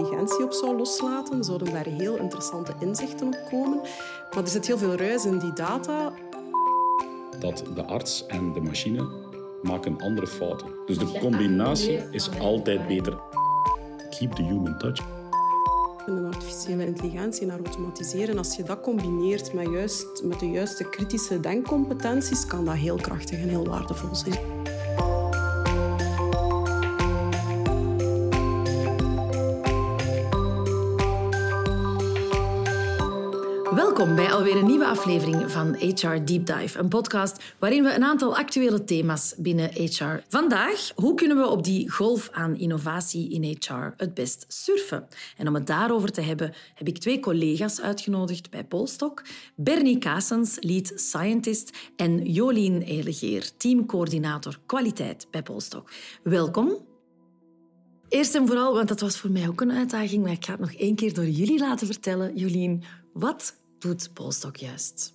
intelligentie 0.00 0.44
op 0.44 0.52
zou 0.52 0.76
loslaten, 0.76 1.44
zouden 1.44 1.72
daar 1.72 1.86
heel 1.86 2.16
interessante 2.16 2.72
inzichten 2.78 3.26
op 3.26 3.38
komen. 3.50 3.80
Maar 4.34 4.42
er 4.42 4.48
zit 4.48 4.66
heel 4.66 4.78
veel 4.78 4.94
ruis 4.94 5.24
in 5.24 5.38
die 5.38 5.52
data. 5.52 6.12
Dat 7.38 7.64
de 7.74 7.84
arts 7.84 8.26
en 8.26 8.52
de 8.52 8.60
machine 8.60 9.08
maken 9.62 10.00
andere 10.00 10.26
fouten. 10.26 10.68
Dus 10.86 10.98
de 10.98 11.18
combinatie 11.20 12.02
is 12.10 12.38
altijd 12.38 12.86
beter. 12.86 13.18
Keep 14.10 14.32
the 14.32 14.42
human 14.42 14.78
touch. 14.78 15.00
En 16.06 16.26
artificiële 16.26 16.86
intelligentie 16.86 17.46
naar 17.46 17.60
automatiseren, 17.64 18.38
als 18.38 18.56
je 18.56 18.62
dat 18.62 18.80
combineert 18.80 19.52
met, 19.52 19.66
juist, 19.70 20.22
met 20.24 20.40
de 20.40 20.50
juiste 20.50 20.88
kritische 20.88 21.40
denkcompetenties, 21.40 22.46
kan 22.46 22.64
dat 22.64 22.74
heel 22.74 22.96
krachtig 22.96 23.40
en 23.40 23.48
heel 23.48 23.66
waardevol 23.66 24.14
zijn. 24.14 24.38
Welkom 33.80 34.14
bij 34.14 34.32
alweer 34.32 34.56
een 34.56 34.66
nieuwe 34.66 34.86
aflevering 34.86 35.50
van 35.50 35.74
HR 35.74 36.24
Deep 36.24 36.46
Dive, 36.46 36.78
een 36.78 36.88
podcast 36.88 37.54
waarin 37.58 37.82
we 37.82 37.94
een 37.94 38.04
aantal 38.04 38.36
actuele 38.36 38.84
thema's 38.84 39.34
binnen 39.36 39.70
HR. 39.72 40.22
Vandaag, 40.28 40.92
hoe 40.94 41.14
kunnen 41.14 41.36
we 41.36 41.46
op 41.46 41.64
die 41.64 41.90
golf 41.90 42.28
aan 42.32 42.56
innovatie 42.56 43.30
in 43.30 43.56
HR 43.58 43.94
het 43.96 44.14
best 44.14 44.44
surfen? 44.48 45.08
En 45.36 45.48
om 45.48 45.54
het 45.54 45.66
daarover 45.66 46.12
te 46.12 46.20
hebben, 46.20 46.54
heb 46.74 46.88
ik 46.88 46.98
twee 46.98 47.20
collega's 47.20 47.80
uitgenodigd 47.80 48.50
bij 48.50 48.64
Polstok. 48.64 49.22
Bernie 49.56 49.98
Kaasens, 49.98 50.56
lead 50.60 50.92
scientist, 50.94 51.76
en 51.96 52.32
Jolien 52.32 52.82
Elegeer, 52.82 53.56
teamcoördinator 53.56 54.58
kwaliteit 54.66 55.26
bij 55.30 55.42
Polstok. 55.42 55.90
Welkom. 56.22 56.76
Eerst 58.08 58.34
en 58.34 58.46
vooral, 58.46 58.74
want 58.74 58.88
dat 58.88 59.00
was 59.00 59.18
voor 59.18 59.30
mij 59.30 59.48
ook 59.48 59.60
een 59.60 59.72
uitdaging, 59.72 60.22
maar 60.22 60.32
ik 60.32 60.44
ga 60.44 60.52
het 60.52 60.60
nog 60.60 60.72
één 60.72 60.94
keer 60.94 61.14
door 61.14 61.28
jullie 61.28 61.58
laten 61.58 61.86
vertellen. 61.86 62.36
Jolien, 62.36 62.82
wat 63.12 63.58
doet 63.80 64.10
Polstok 64.14 64.60
juist? 64.60 65.12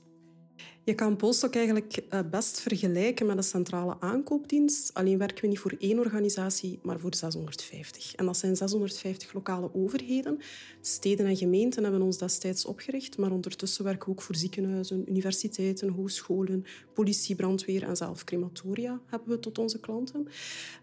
Je 0.86 0.96
kan 0.96 1.16
Polstok 1.16 1.56
eigenlijk 1.56 1.98
eh, 2.10 2.20
best 2.32 2.60
vergelijken 2.60 3.26
met 3.26 3.38
een 3.38 3.44
centrale 3.44 3.96
aankoopdienst. 4.00 4.94
Alleen 4.94 5.18
werken 5.18 5.42
we 5.42 5.48
niet 5.48 5.60
voor 5.60 5.76
één 5.80 6.00
organisatie, 6.00 6.80
maar 6.82 7.00
voor 7.00 7.16
650. 7.16 8.16
En 8.16 8.26
dat 8.26 8.38
zijn 8.38 8.56
650 8.56 9.34
lokale 9.34 9.70
overheden. 9.74 10.40
Steden 10.82 11.26
en 11.26 11.38
gemeenten 11.38 11.84
hebben 11.84 12.02
ons 12.02 12.18
destijds 12.18 12.66
opgericht, 12.66 13.18
maar 13.18 13.32
ondertussen 13.32 13.84
werken 13.84 14.06
we 14.06 14.12
ook 14.12 14.22
voor 14.22 14.36
ziekenhuizen, 14.36 15.04
universiteiten, 15.10 15.90
hogescholen, 15.90 16.66
politie, 16.94 17.36
brandweer 17.36 17.84
en 17.84 17.98
zelf 17.98 18.24
crematoria 18.24 19.00
hebben 19.06 19.30
we 19.30 19.40
tot 19.40 19.58
onze 19.58 19.80
klanten. 19.80 20.28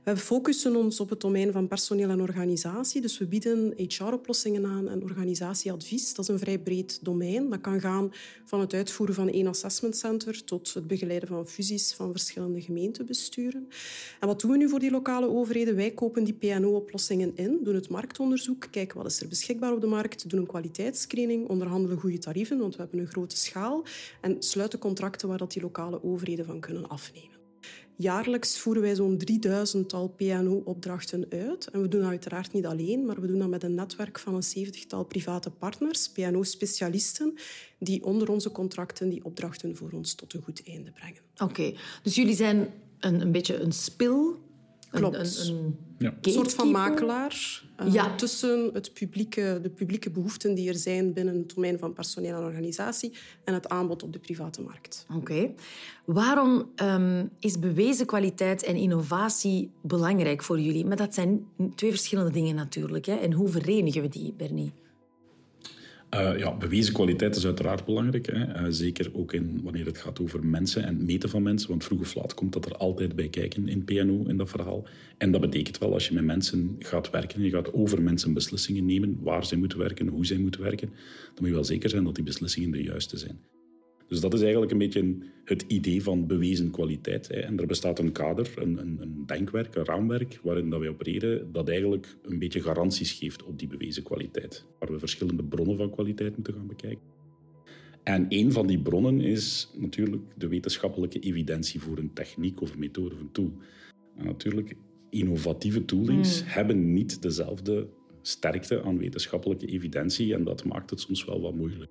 We 0.05 0.17
focussen 0.17 0.77
ons 0.77 1.01
op 1.01 1.11
het 1.11 1.21
domein 1.21 1.53
van 1.53 1.69
personeel 1.69 2.11
en 2.11 2.21
organisatie. 2.21 3.01
Dus 3.01 3.19
we 3.19 3.27
bieden 3.27 3.75
HR-oplossingen 3.77 4.67
aan 4.67 4.89
en 4.89 5.03
organisatieadvies. 5.03 6.15
Dat 6.15 6.29
is 6.29 6.35
een 6.35 6.39
vrij 6.39 6.59
breed 6.59 6.99
domein. 7.05 7.51
Dat 7.51 7.61
kan 7.61 7.81
gaan 7.81 8.13
van 8.45 8.61
het 8.61 8.75
uitvoeren 8.75 9.15
van 9.15 9.29
één 9.29 9.47
assessment 9.47 9.91
Center 9.93 10.45
tot 10.45 10.75
het 10.75 10.87
begeleiden 10.87 11.29
van 11.29 11.47
fusies 11.47 11.93
van 11.93 12.11
verschillende 12.11 12.61
gemeentebesturen. 12.61 13.69
En 14.21 14.27
wat 14.27 14.41
doen 14.41 14.51
we 14.51 14.57
nu 14.57 14.69
voor 14.69 14.79
die 14.79 14.91
lokale 14.91 15.29
overheden? 15.29 15.77
Wij 15.77 15.91
kopen 15.91 16.25
die 16.25 16.35
PNO-oplossingen 16.35 17.33
in, 17.35 17.59
doen 17.63 17.75
het 17.75 17.89
marktonderzoek, 17.89 18.67
kijken 18.71 18.97
wat 18.97 19.07
is 19.07 19.21
er 19.21 19.29
beschikbaar 19.29 19.73
op 19.73 19.81
de 19.81 19.87
markt, 19.87 20.31
doen 20.31 20.41
een 20.41 20.47
kwaliteitsscreening, 20.47 21.49
onderhandelen 21.49 21.99
goede 21.99 22.19
tarieven, 22.19 22.59
want 22.59 22.77
we 22.77 22.83
hebben 22.83 23.01
een 23.01 23.07
grote 23.07 23.37
schaal, 23.37 23.85
en 24.21 24.37
sluiten 24.43 24.79
contracten 24.79 25.29
waar 25.29 25.39
dat 25.39 25.53
die 25.53 25.63
lokale 25.63 26.05
overheden 26.05 26.45
van 26.45 26.61
kunnen 26.61 26.89
afnemen. 26.89 27.32
Jaarlijks 28.03 28.59
voeren 28.59 28.83
wij 28.83 28.95
zo'n 28.95 29.23
3000-tal 29.47 30.09
PNO-opdrachten 30.09 31.27
uit. 31.31 31.69
En 31.71 31.83
we 31.83 31.89
doen 31.89 32.01
dat 32.01 32.11
uiteraard 32.11 32.53
niet 32.53 32.67
alleen, 32.67 33.07
maar 33.07 33.21
we 33.21 33.27
doen 33.27 33.39
dat 33.39 33.49
met 33.49 33.63
een 33.63 33.75
netwerk 33.75 34.19
van 34.19 34.35
een 34.35 34.43
zeventigtal 34.43 35.05
private 35.05 35.51
partners, 35.51 36.11
PNO-specialisten, 36.11 37.35
die 37.79 38.05
onder 38.05 38.31
onze 38.31 38.51
contracten 38.51 39.09
die 39.09 39.25
opdrachten 39.25 39.77
voor 39.77 39.91
ons 39.93 40.15
tot 40.15 40.35
een 40.35 40.43
goed 40.43 40.63
einde 40.67 40.91
brengen. 40.91 41.21
Oké, 41.37 41.75
dus 42.03 42.15
jullie 42.15 42.35
zijn 42.35 42.69
een, 42.99 43.21
een 43.21 43.33
beetje 43.33 43.57
een 43.57 43.73
spil 43.73 44.41
Klopt. 44.93 45.49
Een, 45.49 45.55
een, 45.55 45.77
ja. 45.99 46.15
soort 46.21 46.55
van 46.55 46.71
makelaar 46.71 47.63
uh, 47.87 48.15
tussen 48.15 48.71
het 48.73 48.93
publieke, 48.93 49.59
de 49.63 49.71
publieke 49.71 50.11
behoeften 50.11 50.55
die 50.55 50.69
er 50.69 50.75
zijn 50.75 51.13
binnen 51.13 51.37
het 51.37 51.55
domein 51.55 51.79
van 51.79 51.93
personeel 51.93 52.37
en 52.37 52.45
organisatie 52.45 53.13
en 53.45 53.55
het 53.55 53.69
aanbod 53.69 54.03
op 54.03 54.13
de 54.13 54.19
private 54.19 54.63
markt. 54.63 55.07
Oké. 55.17 55.51
Waarom 56.05 56.71
um, 56.83 57.31
is 57.39 57.59
bewezen 57.59 58.07
kwaliteit 58.07 58.63
en 58.63 58.77
innovatie 58.77 59.71
belangrijk 59.81 60.43
voor 60.43 60.61
jullie? 60.61 60.87
Maar 60.87 60.97
dat 60.97 61.15
zijn 61.15 61.47
twee 61.75 61.91
verschillende 61.91 62.31
dingen 62.31 62.55
natuurlijk. 62.55 63.07
Hè? 63.07 63.15
En 63.15 63.33
hoe 63.33 63.49
verenigen 63.49 64.03
we 64.03 64.09
die, 64.09 64.33
Bernie? 64.37 64.73
Uh, 66.15 66.39
ja, 66.39 66.57
bewezen 66.57 66.93
kwaliteit 66.93 67.37
is 67.37 67.45
uiteraard 67.45 67.85
belangrijk. 67.85 68.27
Hè. 68.27 68.61
Uh, 68.61 68.67
zeker 68.69 69.11
ook 69.13 69.33
in, 69.33 69.61
wanneer 69.63 69.87
het 69.87 69.99
gaat 69.99 70.21
over 70.21 70.47
mensen 70.47 70.83
en 70.83 70.89
het 70.89 71.07
meten 71.07 71.29
van 71.29 71.43
mensen. 71.43 71.69
Want 71.69 71.85
vroeg 71.85 72.01
of 72.01 72.15
laat 72.15 72.35
komt 72.35 72.53
dat 72.53 72.67
er 72.67 72.77
altijd 72.77 73.17
bij 73.17 73.29
kijken 73.29 73.69
in 73.69 73.85
PNO, 73.85 74.25
in 74.27 74.37
dat 74.37 74.51
verhaal. 74.51 74.85
En 75.19 75.31
dat 75.31 75.41
betekent 75.41 75.79
wel, 75.79 75.93
als 75.93 76.09
je 76.09 76.15
met 76.15 76.25
mensen 76.25 76.77
gaat 76.79 77.11
werken, 77.11 77.43
je 77.43 77.51
gaat 77.51 77.73
over 77.73 78.03
mensen 78.03 78.33
beslissingen 78.33 78.87
nemen, 78.87 79.19
waar 79.21 79.45
zij 79.45 79.59
moeten 79.59 79.79
werken, 79.79 80.09
hoe 80.09 80.27
zij 80.27 80.37
moeten 80.37 80.63
werken, 80.63 80.89
dan 80.89 81.37
moet 81.39 81.49
je 81.49 81.55
wel 81.55 81.65
zeker 81.65 81.91
zijn 81.91 82.05
dat 82.05 82.15
die 82.15 82.25
beslissingen 82.25 82.71
de 82.71 82.83
juiste 82.83 83.17
zijn. 83.19 83.39
Dus 84.13 84.21
dat 84.21 84.35
is 84.35 84.41
eigenlijk 84.41 84.73
een 84.73 84.79
beetje 84.79 85.17
het 85.45 85.65
idee 85.69 86.03
van 86.03 86.27
bewezen 86.27 86.71
kwaliteit. 86.71 87.31
En 87.31 87.59
er 87.59 87.67
bestaat 87.67 87.99
een 87.99 88.13
kader, 88.13 88.53
een, 88.57 88.79
een, 88.79 88.99
een 89.01 89.23
denkwerk, 89.27 89.75
een 89.75 89.85
raamwerk 89.85 90.41
waarin 90.43 90.71
dat 90.71 90.81
wij 90.81 90.89
opereren 90.89 91.53
dat 91.53 91.69
eigenlijk 91.69 92.17
een 92.23 92.39
beetje 92.39 92.63
garanties 92.63 93.13
geeft 93.13 93.43
op 93.43 93.59
die 93.59 93.69
bewezen 93.69 94.03
kwaliteit. 94.03 94.67
Waar 94.79 94.93
we 94.93 94.99
verschillende 94.99 95.45
bronnen 95.45 95.77
van 95.77 95.91
kwaliteit 95.91 96.37
moeten 96.37 96.55
gaan 96.55 96.67
bekijken. 96.67 97.03
En 98.03 98.27
een 98.29 98.53
van 98.53 98.67
die 98.67 98.83
bronnen 98.83 99.21
is 99.21 99.71
natuurlijk 99.77 100.23
de 100.37 100.49
wetenschappelijke 100.49 101.19
evidentie 101.19 101.81
voor 101.81 101.99
een 101.99 102.13
techniek 102.13 102.61
of 102.61 102.73
een 102.73 102.79
methode 102.79 103.15
of 103.15 103.21
een 103.21 103.33
tool. 103.33 103.53
En 104.17 104.25
natuurlijk, 104.25 104.75
innovatieve 105.11 105.85
toolings 105.85 106.41
hmm. 106.41 106.51
hebben 106.51 106.93
niet 106.93 107.23
dezelfde 107.23 107.89
sterkte 108.23 108.83
aan 108.83 108.99
wetenschappelijke 108.99 109.67
evidentie 109.67 110.35
en 110.35 110.45
dat 110.45 110.65
maakt 110.65 110.91
het 110.91 111.01
soms 111.01 111.25
wel 111.25 111.41
wat 111.41 111.55
moeilijk. 111.55 111.91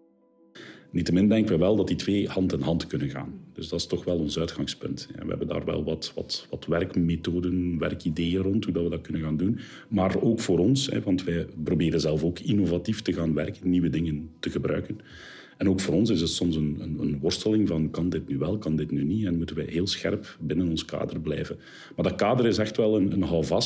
Niettemin 0.91 1.29
denken 1.29 1.53
we 1.53 1.59
wel 1.59 1.75
dat 1.75 1.87
die 1.87 1.95
twee 1.95 2.27
hand 2.27 2.53
in 2.53 2.61
hand 2.61 2.87
kunnen 2.87 3.09
gaan. 3.09 3.33
Dus 3.53 3.69
dat 3.69 3.79
is 3.79 3.85
toch 3.85 4.03
wel 4.03 4.17
ons 4.17 4.39
uitgangspunt. 4.39 5.07
we 5.15 5.27
hebben 5.27 5.47
daar 5.47 5.65
wel 5.65 5.83
wat, 5.83 6.11
wat, 6.15 6.47
wat 6.49 6.65
werkmethoden, 6.65 7.79
werkideeën 7.79 8.41
rond, 8.41 8.63
hoe 8.63 8.73
dat 8.73 8.83
we 8.83 8.89
dat 8.89 9.01
kunnen 9.01 9.21
gaan 9.21 9.37
doen. 9.37 9.59
Maar 9.87 10.21
ook 10.21 10.39
voor 10.39 10.59
ons, 10.59 10.89
want 11.03 11.23
wij 11.23 11.45
proberen 11.63 12.01
zelf 12.01 12.23
ook 12.23 12.39
innovatief 12.39 13.01
te 13.01 13.13
gaan 13.13 13.33
werken, 13.33 13.69
nieuwe 13.69 13.89
dingen 13.89 14.29
te 14.39 14.49
gebruiken. 14.49 14.99
En 15.57 15.69
ook 15.69 15.79
voor 15.79 15.93
ons 15.93 16.09
is 16.09 16.21
het 16.21 16.29
soms 16.29 16.55
een, 16.55 16.77
een, 16.79 16.99
een, 16.99 17.19
worsteling 17.19 17.67
van 17.67 17.89
kan 17.89 18.09
dit 18.09 18.27
nu 18.27 18.37
wel, 18.37 18.57
kan 18.57 18.75
dit 18.75 18.91
nu 18.91 19.03
niet. 19.03 19.25
En 19.25 19.37
moeten 19.37 19.55
wij 19.55 19.65
heel 19.69 19.87
scherp 19.87 20.37
binnen 20.39 20.69
ons 20.69 20.85
kader 20.85 21.19
blijven. 21.19 21.57
Maar 21.95 22.05
dat 22.05 22.15
kader 22.15 22.45
is 22.45 22.57
echt 22.57 22.77
wel 22.77 22.95
een, 22.95 23.11
een 23.11 23.61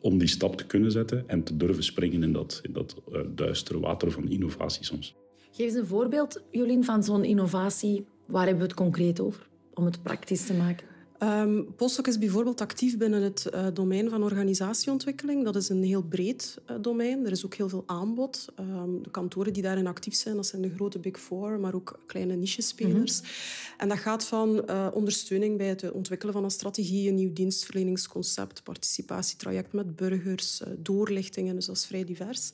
om 0.00 0.18
die 0.18 0.28
stap 0.28 0.56
te 0.56 0.66
kunnen 0.66 0.90
zetten 0.90 1.24
en 1.26 1.42
te 1.42 1.56
durven 1.56 1.82
springen 1.82 2.22
in 2.22 2.32
dat, 2.32 2.60
in 2.62 2.72
dat 2.72 2.96
uh, 3.12 3.20
duistere 3.34 3.80
water 3.80 4.10
van 4.10 4.28
innovatie 4.28 4.84
soms. 4.84 5.14
Geef 5.50 5.66
eens 5.66 5.74
een 5.74 5.86
voorbeeld, 5.86 6.40
Jolien, 6.50 6.84
van 6.84 7.04
zo'n 7.04 7.24
innovatie. 7.24 8.06
Waar 8.26 8.46
hebben 8.46 8.62
we 8.62 8.68
het 8.68 8.78
concreet 8.78 9.20
over, 9.20 9.48
om 9.74 9.84
het 9.84 10.02
praktisch 10.02 10.46
te 10.46 10.54
maken? 10.54 10.86
Um, 11.22 11.74
Postdoc 11.74 12.06
is 12.06 12.18
bijvoorbeeld 12.18 12.60
actief 12.60 12.98
binnen 12.98 13.22
het 13.22 13.48
uh, 13.54 13.66
domein 13.72 14.10
van 14.10 14.22
organisatieontwikkeling. 14.22 15.44
Dat 15.44 15.56
is 15.56 15.68
een 15.68 15.82
heel 15.82 16.02
breed 16.02 16.58
uh, 16.70 16.76
domein. 16.80 17.24
Er 17.24 17.30
is 17.30 17.44
ook 17.44 17.54
heel 17.54 17.68
veel 17.68 17.82
aanbod. 17.86 18.46
Um, 18.60 19.02
de 19.02 19.10
kantoren 19.10 19.52
die 19.52 19.62
daarin 19.62 19.86
actief 19.86 20.14
zijn, 20.14 20.36
dat 20.36 20.46
zijn 20.46 20.62
de 20.62 20.70
grote 20.74 20.98
Big 20.98 21.20
Four, 21.20 21.60
maar 21.60 21.74
ook 21.74 22.00
kleine 22.06 22.36
niche-spelers. 22.36 23.20
Mm 23.20 23.26
-hmm. 23.26 23.78
En 23.78 23.88
dat 23.88 23.98
gaat 23.98 24.24
van 24.24 24.62
uh, 24.68 24.86
ondersteuning 24.92 25.56
bij 25.56 25.66
het 25.66 25.90
ontwikkelen 25.90 26.34
van 26.34 26.44
een 26.44 26.50
strategie, 26.50 27.08
een 27.08 27.14
nieuw 27.14 27.32
dienstverleningsconcept, 27.32 28.62
participatietraject 28.62 29.72
met 29.72 29.96
burgers, 29.96 30.62
doorlichtingen, 30.78 31.54
dus 31.54 31.66
dat 31.66 31.76
is 31.76 31.86
vrij 31.86 32.04
divers. 32.04 32.50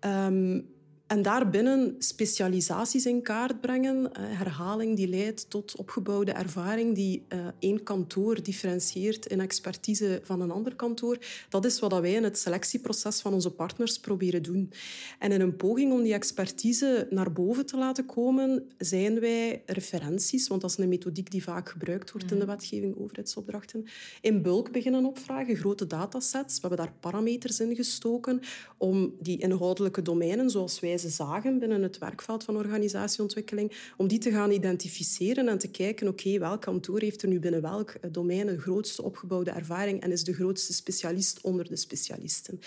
Um, 0.00 0.74
en 1.06 1.22
daarbinnen 1.22 1.94
specialisaties 1.98 3.06
in 3.06 3.22
kaart 3.22 3.60
brengen, 3.60 4.12
eh, 4.12 4.22
herhaling 4.26 4.96
die 4.96 5.08
leidt 5.08 5.50
tot 5.50 5.76
opgebouwde 5.76 6.32
ervaring 6.32 6.94
die 6.94 7.22
uh, 7.28 7.46
één 7.58 7.82
kantoor 7.82 8.42
differentieert 8.42 9.26
in 9.26 9.40
expertise 9.40 10.20
van 10.22 10.40
een 10.40 10.50
ander 10.50 10.74
kantoor. 10.74 11.18
Dat 11.48 11.64
is 11.64 11.78
wat 11.78 12.00
wij 12.00 12.12
in 12.12 12.24
het 12.24 12.38
selectieproces 12.38 13.20
van 13.20 13.32
onze 13.32 13.50
partners 13.50 13.98
proberen 13.98 14.42
doen. 14.42 14.72
En 15.18 15.32
in 15.32 15.40
een 15.40 15.56
poging 15.56 15.92
om 15.92 16.02
die 16.02 16.12
expertise 16.12 17.06
naar 17.10 17.32
boven 17.32 17.66
te 17.66 17.76
laten 17.76 18.06
komen, 18.06 18.68
zijn 18.78 19.20
wij 19.20 19.62
referenties, 19.66 20.48
want 20.48 20.60
dat 20.60 20.70
is 20.70 20.76
een 20.78 20.88
methodiek 20.88 21.30
die 21.30 21.42
vaak 21.42 21.68
gebruikt 21.68 22.12
wordt 22.12 22.30
in 22.30 22.38
de 22.38 22.44
mhm. 22.44 22.54
wetgeving 22.54 22.98
overheidsopdrachten, 22.98 23.84
in 24.20 24.42
bulk 24.42 24.72
beginnen 24.72 25.04
opvragen, 25.04 25.56
grote 25.56 25.86
datasets. 25.86 26.54
We 26.54 26.68
hebben 26.68 26.86
daar 26.86 26.94
parameters 27.00 27.60
in 27.60 27.74
gestoken 27.74 28.40
om 28.76 29.14
die 29.20 29.38
inhoudelijke 29.38 30.02
domeinen, 30.02 30.50
zoals 30.50 30.80
wij 30.80 30.94
zagen 30.98 31.58
binnen 31.58 31.82
het 31.82 31.98
werkveld 31.98 32.44
van 32.44 32.56
organisatieontwikkeling, 32.56 33.72
om 33.96 34.08
die 34.08 34.18
te 34.18 34.30
gaan 34.30 34.50
identificeren 34.50 35.48
en 35.48 35.58
te 35.58 35.68
kijken, 35.68 36.08
oké, 36.08 36.38
welk 36.38 36.60
kantoor 36.60 37.00
heeft 37.00 37.22
er 37.22 37.28
nu 37.28 37.40
binnen 37.40 37.62
welk 37.62 38.12
domein 38.12 38.46
de 38.46 38.58
grootste 38.58 39.02
opgebouwde 39.02 39.50
ervaring 39.50 40.00
en 40.00 40.12
is 40.12 40.24
de 40.24 40.34
grootste 40.34 40.72
specialist 40.72 41.40
onder 41.40 41.68
de 41.68 41.76
specialisten. 41.76 42.60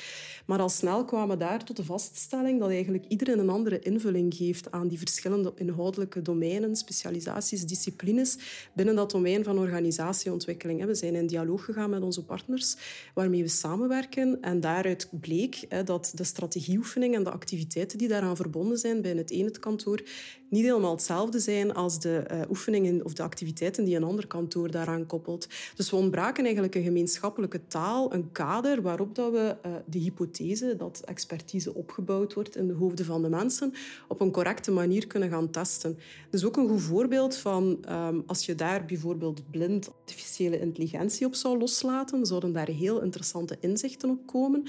Maar 0.46 0.60
al 0.60 0.70
snel 0.70 1.06
kwamen 1.06 1.40
daar 1.40 1.64
tot 1.64 1.76
de 1.76 1.84
vaststelling 1.84 2.60
dat 2.60 2.70
eigenlijk 2.70 3.06
iedereen 3.08 3.40
een 3.40 3.50
andere 3.50 3.80
invulling 3.80 4.34
geeft 4.34 4.72
aan 4.72 4.88
die 4.88 4.98
verschillende 4.98 5.52
inhoudelijke 5.56 6.22
domeinen, 6.22 6.76
specialisaties, 6.76 7.66
disciplines 7.66 8.38
binnen 8.74 8.96
dat 8.96 9.12
domein 9.12 9.44
van 9.44 9.58
organisatieontwikkeling. 9.58 10.86
We 10.86 10.96
zijn 10.96 11.16
in 11.16 11.28
dialoog 11.28 11.66
gegaan 11.66 11.90
met 11.90 12.02
onze 12.02 12.24
partners 12.24 12.76
waarmee 13.14 13.42
we 13.42 13.48
samenwerken 13.48 14.42
en 14.42 14.60
daaruit 14.60 15.10
bleek 15.12 15.86
dat 15.86 16.12
de 16.16 16.24
strategieoefening 16.24 17.16
en 17.16 17.24
de 17.24 17.31
activiteiten 17.31 17.98
die 17.98 18.08
daaraan 18.19 18.36
verbonden 18.36 18.77
zijn 18.77 19.01
bij 19.01 19.12
het 19.12 19.31
ene 19.31 19.60
kantoor 19.60 20.01
niet 20.50 20.63
helemaal 20.63 20.92
hetzelfde 20.92 21.39
zijn 21.39 21.74
als 21.74 22.00
de 22.00 22.25
uh, 22.31 22.42
oefeningen 22.50 23.06
of 23.06 23.13
de 23.13 23.24
activiteiten 23.24 23.83
die 23.83 23.95
een 23.95 24.04
ander 24.04 24.27
kantoor 24.27 24.71
daaraan 24.71 25.06
koppelt. 25.06 25.48
Dus 25.75 25.89
we 25.89 25.95
ontbraken 25.95 26.44
eigenlijk 26.44 26.75
een 26.75 26.83
gemeenschappelijke 26.83 27.68
taal, 27.68 28.13
een 28.13 28.31
kader 28.31 28.81
waarop 28.81 29.16
dat 29.16 29.31
we 29.31 29.56
uh, 29.66 29.71
de 29.86 30.00
hypothese 30.00 30.75
dat 30.77 31.01
expertise 31.06 31.74
opgebouwd 31.74 32.33
wordt 32.33 32.56
in 32.56 32.68
de 32.68 32.74
hoofden 32.74 33.06
van 33.06 33.21
de 33.21 33.30
mensen 33.30 33.74
op 34.07 34.21
een 34.21 34.31
correcte 34.31 34.71
manier 34.71 35.07
kunnen 35.07 35.30
gaan 35.30 35.50
testen. 35.50 35.98
Dus 36.30 36.45
ook 36.45 36.57
een 36.57 36.69
goed 36.69 36.81
voorbeeld 36.81 37.36
van 37.36 37.80
um, 37.89 38.24
als 38.25 38.45
je 38.45 38.56
daar 38.56 38.86
bijvoorbeeld 38.86 39.51
blind 39.51 39.89
artificiële 40.00 40.60
intelligentie 40.60 41.25
op 41.25 41.36
zou 41.36 41.57
loslaten, 41.57 42.25
zouden 42.25 42.54
daar 42.54 42.68
heel 42.68 43.01
interessante 43.01 43.57
inzichten 43.60 44.10
op 44.10 44.27
komen. 44.27 44.63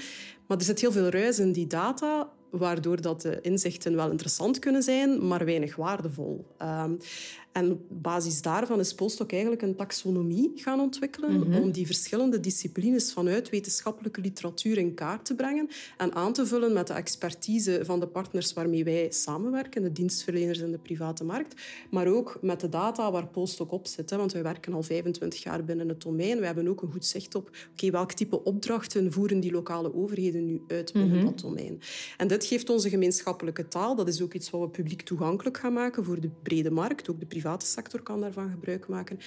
Maar 0.47 0.57
er 0.57 0.63
zit 0.63 0.81
heel 0.81 0.91
veel 0.91 1.09
ruis 1.09 1.39
in 1.39 1.51
die 1.51 1.67
data 1.67 2.29
waardoor 2.51 3.01
dat 3.01 3.21
de 3.21 3.41
inzichten 3.41 3.95
wel 3.95 4.11
interessant 4.11 4.59
kunnen 4.59 4.83
zijn, 4.83 5.27
maar 5.27 5.45
weinig 5.45 5.75
waardevol. 5.75 6.45
Um, 6.61 6.97
en 7.51 7.71
op 7.71 7.81
basis 7.89 8.41
daarvan 8.41 8.79
is 8.79 8.93
Polstok 8.93 9.31
eigenlijk 9.31 9.61
een 9.61 9.75
taxonomie 9.75 10.51
gaan 10.55 10.79
ontwikkelen 10.79 11.31
mm 11.31 11.41
-hmm. 11.41 11.61
om 11.61 11.71
die 11.71 11.85
verschillende 11.85 12.39
disciplines 12.39 13.13
vanuit 13.13 13.49
wetenschappelijke 13.49 14.21
literatuur 14.21 14.77
in 14.77 14.93
kaart 14.93 15.25
te 15.25 15.35
brengen 15.35 15.69
en 15.97 16.13
aan 16.13 16.33
te 16.33 16.45
vullen 16.45 16.73
met 16.73 16.87
de 16.87 16.93
expertise 16.93 17.79
van 17.83 17.99
de 17.99 18.07
partners 18.07 18.53
waarmee 18.53 18.83
wij 18.83 19.07
samenwerken, 19.11 19.81
de 19.81 19.91
dienstverleners 19.91 20.59
in 20.59 20.71
de 20.71 20.77
private 20.77 21.23
markt, 21.23 21.61
maar 21.89 22.07
ook 22.07 22.37
met 22.41 22.59
de 22.59 22.69
data 22.69 23.11
waar 23.11 23.27
Polstok 23.27 23.71
op 23.71 23.87
zit. 23.87 24.09
Hè, 24.09 24.17
want 24.17 24.33
wij 24.33 24.43
werken 24.43 24.73
al 24.73 24.83
25 24.83 25.43
jaar 25.43 25.63
binnen 25.63 25.89
het 25.89 26.01
domein. 26.01 26.39
We 26.39 26.45
hebben 26.45 26.67
ook 26.67 26.81
een 26.81 26.91
goed 26.91 27.05
zicht 27.05 27.35
op 27.35 27.49
okay, 27.71 27.91
welk 27.91 28.11
type 28.11 28.43
opdrachten 28.43 29.11
voeren 29.11 29.39
die 29.39 29.51
lokale 29.51 29.95
overheden 29.95 30.45
nu 30.45 30.61
uit 30.67 30.93
binnen 30.93 31.11
mm 31.11 31.17
-hmm. 31.17 31.25
dat 31.25 31.39
domein. 31.39 31.79
En 32.17 32.27
dit 32.27 32.45
geeft 32.45 32.69
onze 32.69 32.89
gemeenschappelijke 32.89 33.67
taal. 33.67 33.95
Dat 33.95 34.07
is 34.07 34.21
ook 34.21 34.33
iets 34.33 34.49
wat 34.49 34.61
we 34.61 34.69
publiek 34.69 35.01
toegankelijk 35.01 35.57
gaan 35.57 35.73
maken 35.73 36.03
voor 36.03 36.19
de 36.19 36.29
brede 36.43 36.71
markt, 36.71 37.09
ook 37.09 37.19
de 37.19 37.25
private 37.25 37.39
sector 37.63 38.01
kan 38.01 38.21
daarvan 38.21 38.49
gebruik 38.49 38.87
maken. 38.87 39.19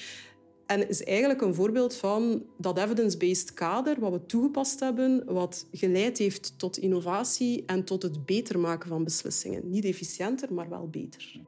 En 0.66 0.88
is 0.88 1.04
eigenlijk 1.04 1.40
een 1.40 1.54
voorbeeld 1.54 1.96
van 1.96 2.42
dat 2.58 2.78
evidence-based 2.78 3.54
kader 3.54 4.00
wat 4.00 4.12
we 4.12 4.26
toegepast 4.26 4.80
hebben, 4.80 5.24
wat 5.26 5.66
geleid 5.72 6.18
heeft 6.18 6.58
tot 6.58 6.78
innovatie 6.78 7.62
en 7.66 7.84
tot 7.84 8.02
het 8.02 8.26
beter 8.26 8.58
maken 8.58 8.88
van 8.88 9.04
beslissingen. 9.04 9.70
Niet 9.70 9.84
efficiënter, 9.84 10.52
maar 10.52 10.68
wel 10.68 10.88
beter. 10.88 11.40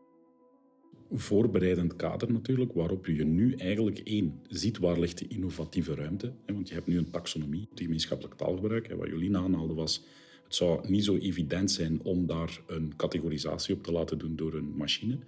Voorbereidend 1.11 1.97
kader 1.97 2.33
natuurlijk, 2.33 2.73
waarop 2.73 3.07
je 3.07 3.25
nu 3.25 3.55
eigenlijk 3.55 3.99
één 3.99 4.41
ziet 4.49 4.79
waar 4.79 5.01
ligt 5.01 5.19
de 5.19 5.27
innovatieve 5.29 5.95
ruimte. 5.95 6.33
Want 6.47 6.69
je 6.69 6.75
hebt 6.75 6.87
nu 6.87 6.99
een 6.99 7.11
taxonomie, 7.11 7.67
het 7.71 7.81
gemeenschappelijk 7.81 8.35
taalgebruik. 8.35 8.95
Wat 8.97 9.09
Jolien 9.09 9.37
aanhaalde 9.37 9.75
was, 9.75 10.05
het 10.45 10.55
zou 10.55 10.89
niet 10.89 11.05
zo 11.05 11.17
evident 11.17 11.71
zijn 11.71 12.01
om 12.03 12.27
daar 12.27 12.61
een 12.67 12.93
categorisatie 12.97 13.75
op 13.75 13.83
te 13.83 13.93
laten 13.93 14.19
doen 14.19 14.37
door 14.37 14.55
een 14.55 14.77
machine. 14.77 15.19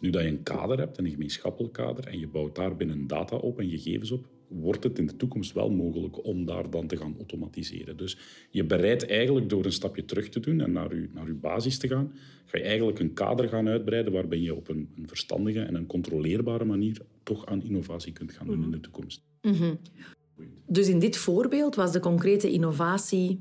Nu 0.00 0.10
dat 0.10 0.22
je 0.22 0.28
een 0.28 0.42
kader 0.42 0.78
hebt, 0.78 0.98
een 0.98 1.10
gemeenschappelijk 1.10 1.72
kader, 1.72 2.06
en 2.06 2.18
je 2.18 2.28
bouwt 2.28 2.54
daar 2.54 2.76
binnen 2.76 3.06
data 3.06 3.36
op 3.36 3.58
en 3.58 3.68
gegevens 3.68 4.10
op, 4.10 4.26
wordt 4.48 4.84
het 4.84 4.98
in 4.98 5.06
de 5.06 5.16
toekomst 5.16 5.52
wel 5.52 5.70
mogelijk 5.70 6.24
om 6.24 6.44
daar 6.44 6.70
dan 6.70 6.86
te 6.86 6.96
gaan 6.96 7.14
automatiseren. 7.16 7.96
Dus 7.96 8.18
je 8.50 8.64
bereidt 8.64 9.06
eigenlijk 9.06 9.48
door 9.48 9.64
een 9.64 9.72
stapje 9.72 10.04
terug 10.04 10.28
te 10.28 10.40
doen 10.40 10.60
en 10.60 10.72
naar 10.72 10.94
je, 10.94 11.08
naar 11.14 11.26
je 11.26 11.34
basis 11.34 11.78
te 11.78 11.88
gaan, 11.88 12.12
ga 12.44 12.58
je 12.58 12.64
eigenlijk 12.64 12.98
een 12.98 13.12
kader 13.12 13.48
gaan 13.48 13.68
uitbreiden 13.68 14.12
waarbij 14.12 14.38
je 14.38 14.54
op 14.54 14.68
een, 14.68 14.88
een 14.96 15.08
verstandige 15.08 15.60
en 15.60 15.74
een 15.74 15.86
controleerbare 15.86 16.64
manier 16.64 17.00
toch 17.22 17.46
aan 17.46 17.62
innovatie 17.62 18.12
kunt 18.12 18.32
gaan 18.32 18.46
doen 18.46 18.62
in 18.62 18.70
de 18.70 18.80
toekomst. 18.80 19.22
Mm 19.42 19.52
-hmm. 19.52 19.78
Dus 20.66 20.88
in 20.88 20.98
dit 20.98 21.16
voorbeeld 21.16 21.74
was 21.74 21.92
de 21.92 22.00
concrete 22.00 22.50
innovatie 22.50 23.40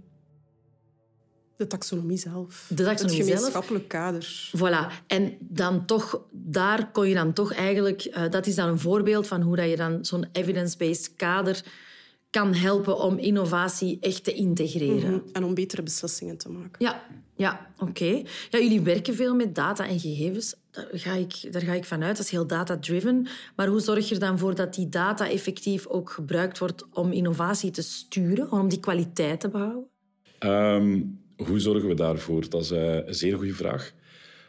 de 1.60 1.68
taxonomie 1.68 2.18
zelf. 2.18 2.66
De 2.70 2.84
taxonomie 2.84 3.20
het 3.20 3.34
gemeenschappelijk 3.34 3.88
kader. 3.88 4.52
Voilà. 4.58 5.06
En 5.08 5.38
dan 5.40 5.86
toch, 5.86 6.22
daar 6.32 6.92
kon 6.92 7.08
je 7.08 7.14
dan 7.14 7.34
toch 7.34 7.54
eigenlijk... 7.54 8.06
Uh, 8.06 8.30
dat 8.30 8.48
is 8.48 8.56
dan 8.56 8.70
een 8.70 8.80
voorbeeld 8.80 9.28
van 9.28 9.42
hoe 9.42 9.56
dat 9.56 9.70
je 9.70 9.76
dan 9.76 10.06
zo'n 10.06 10.26
evidence-based 10.32 11.16
kader 11.16 11.64
kan 12.30 12.54
helpen 12.54 13.00
om 13.00 13.18
innovatie 13.18 13.98
echt 14.00 14.24
te 14.24 14.34
integreren. 14.34 15.12
Mm 15.12 15.20
-hmm. 15.20 15.30
En 15.34 15.44
om 15.44 15.54
betere 15.54 15.84
beslissingen 15.84 16.38
te 16.38 16.50
maken. 16.50 16.86
Ja, 16.86 17.04
ja 17.36 17.68
oké. 17.78 17.90
Okay. 17.90 18.26
Ja, 18.50 18.60
jullie 18.60 18.82
werken 18.82 19.16
veel 19.16 19.36
met 19.36 19.56
data 19.56 19.88
en 19.88 20.00
gegevens. 20.00 20.56
Daar 20.72 20.88
ga, 20.92 21.14
ik, 21.14 21.54
daar 21.54 21.62
ga 21.62 21.74
ik 21.74 21.86
vanuit. 21.86 22.18
Dat 22.18 22.26
is 22.26 22.32
heel 22.32 22.48
data-driven. 22.48 23.28
Maar 23.56 23.68
hoe 23.68 23.80
zorg 23.80 24.10
je 24.10 24.14
er 24.14 24.20
dan 24.20 24.38
voor 24.38 24.56
dat 24.56 24.74
die 24.74 24.90
data 24.90 25.30
effectief 25.30 25.88
ook 25.88 26.10
gebruikt 26.10 26.58
wordt 26.58 26.86
om 26.94 27.12
innovatie 27.12 27.72
te 27.72 27.82
sturen, 27.82 28.52
om 28.52 28.70
die 28.70 28.80
kwaliteit 28.80 29.40
te 29.40 29.50
behouden? 29.50 29.88
Um 30.40 31.28
hoe 31.46 31.60
zorgen 31.60 31.90
we 31.90 31.96
daarvoor? 31.96 32.50
Dat 32.50 32.62
is 32.62 32.72
eh, 32.72 32.96
een 33.06 33.16
zeer 33.16 33.36
goede 33.36 33.54
vraag. 33.54 33.94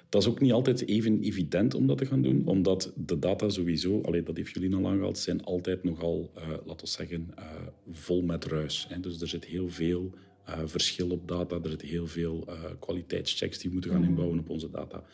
Dat 0.08 0.22
is 0.22 0.28
ook 0.28 0.40
niet 0.40 0.52
altijd 0.52 0.88
even 0.88 1.20
evident 1.20 1.74
om 1.74 1.86
dat 1.86 1.98
te 1.98 2.06
gaan 2.06 2.22
doen, 2.22 2.46
omdat 2.46 2.92
de 2.96 3.18
data 3.18 3.48
sowieso, 3.48 4.00
allee, 4.00 4.22
dat 4.22 4.36
heeft 4.36 4.54
jullie 4.54 4.74
al 4.74 4.88
aangehaald, 4.88 5.18
zijn 5.18 5.44
altijd 5.44 5.84
nogal, 5.84 6.30
uh, 6.36 6.42
laten 6.48 6.84
we 6.84 6.90
zeggen, 6.90 7.30
uh, 7.38 7.44
vol 7.90 8.22
met 8.22 8.44
ruis. 8.44 8.86
Hè. 8.88 9.00
Dus 9.00 9.20
er 9.20 9.28
zit 9.28 9.44
heel 9.44 9.68
veel 9.68 10.10
uh, 10.48 10.58
verschil 10.64 11.10
op 11.10 11.28
data, 11.28 11.58
er 11.62 11.68
zitten 11.68 11.88
heel 11.88 12.06
veel 12.06 12.44
kwaliteitschecks 12.78 13.58
die 13.58 13.66
we 13.66 13.72
moeten 13.72 13.90
gaan 13.90 14.00
mhm. 14.00 14.10
inbouwen 14.10 14.38
op 14.38 14.48
onze 14.48 14.70
data. 14.70 15.04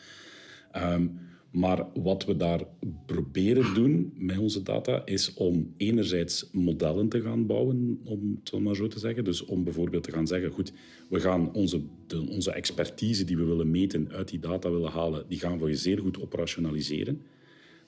Um, 0.93 1.19
maar 1.51 1.85
wat 1.93 2.25
we 2.25 2.37
daar 2.37 2.63
proberen 3.05 3.73
doen 3.73 4.13
met 4.15 4.37
onze 4.37 4.63
data 4.63 5.01
is 5.05 5.33
om 5.33 5.73
enerzijds 5.77 6.49
modellen 6.51 7.09
te 7.09 7.21
gaan 7.21 7.45
bouwen, 7.45 7.99
om 8.03 8.39
het 8.43 8.59
maar 8.59 8.75
zo 8.75 8.87
te 8.87 8.99
zeggen. 8.99 9.23
Dus 9.23 9.45
om 9.45 9.63
bijvoorbeeld 9.63 10.03
te 10.03 10.11
gaan 10.11 10.27
zeggen, 10.27 10.51
goed, 10.51 10.73
we 11.09 11.19
gaan 11.19 11.53
onze, 11.53 11.81
onze 12.29 12.51
expertise 12.51 13.23
die 13.23 13.37
we 13.37 13.43
willen 13.43 13.71
meten 13.71 14.11
uit 14.11 14.29
die 14.29 14.39
data 14.39 14.71
willen 14.71 14.91
halen, 14.91 15.25
die 15.27 15.39
gaan 15.39 15.59
we 15.59 15.75
zeer 15.75 15.99
goed 15.99 16.21
operationaliseren. 16.21 17.21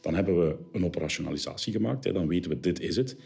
Dan 0.01 0.15
hebben 0.15 0.47
we 0.47 0.55
een 0.71 0.85
operationalisatie 0.85 1.73
gemaakt, 1.73 2.03
hè, 2.03 2.11
dan 2.11 2.27
weten 2.27 2.51
we 2.51 2.59
dit 2.59 2.79
is 2.79 2.95
het. 2.95 3.17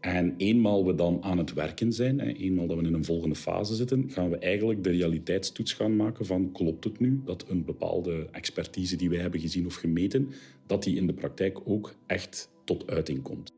En 0.00 0.34
eenmaal 0.36 0.86
we 0.86 0.94
dan 0.94 1.22
aan 1.22 1.38
het 1.38 1.52
werken 1.52 1.92
zijn, 1.92 2.20
eenmaal 2.20 2.66
dat 2.66 2.78
we 2.78 2.86
in 2.86 2.94
een 2.94 3.04
volgende 3.04 3.34
fase 3.34 3.74
zitten, 3.74 4.10
gaan 4.10 4.30
we 4.30 4.38
eigenlijk 4.38 4.84
de 4.84 4.90
realiteitstoets 4.90 5.72
gaan 5.72 5.96
maken 5.96 6.26
van 6.26 6.52
klopt 6.52 6.84
het 6.84 7.00
nu 7.00 7.20
dat 7.24 7.44
een 7.48 7.64
bepaalde 7.64 8.28
expertise 8.30 8.96
die 8.96 9.10
wij 9.10 9.18
hebben 9.18 9.40
gezien 9.40 9.66
of 9.66 9.74
gemeten, 9.74 10.28
dat 10.66 10.82
die 10.82 10.96
in 10.96 11.06
de 11.06 11.12
praktijk 11.12 11.58
ook 11.64 11.94
echt 12.06 12.50
tot 12.64 12.90
uiting 12.90 13.22
komt. 13.22 13.52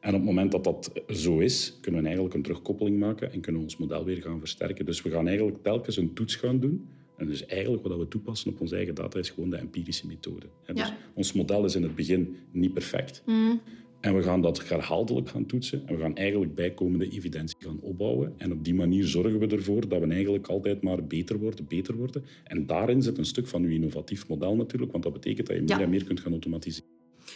En 0.00 0.10
op 0.10 0.16
het 0.16 0.24
moment 0.24 0.52
dat 0.52 0.64
dat 0.64 0.92
zo 1.08 1.38
is, 1.38 1.78
kunnen 1.80 2.00
we 2.00 2.06
eigenlijk 2.06 2.36
een 2.36 2.42
terugkoppeling 2.42 2.98
maken 2.98 3.32
en 3.32 3.40
kunnen 3.40 3.60
we 3.60 3.66
ons 3.66 3.76
model 3.76 4.04
weer 4.04 4.22
gaan 4.22 4.38
versterken. 4.38 4.84
Dus 4.84 5.02
we 5.02 5.10
gaan 5.10 5.26
eigenlijk 5.26 5.62
telkens 5.62 5.96
een 5.96 6.12
toets 6.12 6.36
gaan 6.36 6.60
doen. 6.60 6.88
En 7.16 7.26
dus 7.26 7.46
eigenlijk 7.46 7.86
wat 7.86 7.98
we 7.98 8.08
toepassen 8.08 8.50
op 8.50 8.60
onze 8.60 8.76
eigen 8.76 8.94
data 8.94 9.18
is 9.18 9.30
gewoon 9.30 9.50
de 9.50 9.56
empirische 9.56 10.06
methode. 10.06 10.46
Dus 10.74 10.92
ons 11.14 11.32
model 11.32 11.64
is 11.64 11.74
in 11.74 11.82
het 11.82 11.94
begin 11.94 12.36
niet 12.50 12.72
perfect. 12.72 13.22
Mm. 13.26 13.60
En 14.04 14.16
we 14.16 14.22
gaan 14.22 14.40
dat 14.40 14.68
herhaaldelijk 14.68 15.28
gaan 15.28 15.46
toetsen. 15.46 15.82
En 15.86 15.94
we 15.94 16.00
gaan 16.00 16.16
eigenlijk 16.16 16.54
bijkomende 16.54 17.08
evidentie 17.08 17.56
gaan 17.58 17.78
opbouwen. 17.80 18.34
En 18.36 18.52
op 18.52 18.64
die 18.64 18.74
manier 18.74 19.06
zorgen 19.06 19.38
we 19.38 19.46
ervoor 19.46 19.88
dat 19.88 20.00
we 20.00 20.06
eigenlijk 20.06 20.46
altijd 20.46 20.82
maar 20.82 21.06
beter 21.06 21.38
worden, 21.38 21.66
beter 21.68 21.96
worden. 21.96 22.24
En 22.44 22.66
daarin 22.66 23.02
zit 23.02 23.18
een 23.18 23.24
stuk 23.24 23.46
van 23.46 23.62
uw 23.62 23.70
innovatief 23.70 24.28
model 24.28 24.56
natuurlijk, 24.56 24.92
want 24.92 25.04
dat 25.04 25.12
betekent 25.12 25.46
dat 25.46 25.56
je 25.56 25.62
meer 25.62 25.80
en 25.80 25.90
meer 25.90 26.04
kunt 26.04 26.20
gaan 26.20 26.32
automatiseren. 26.32 26.88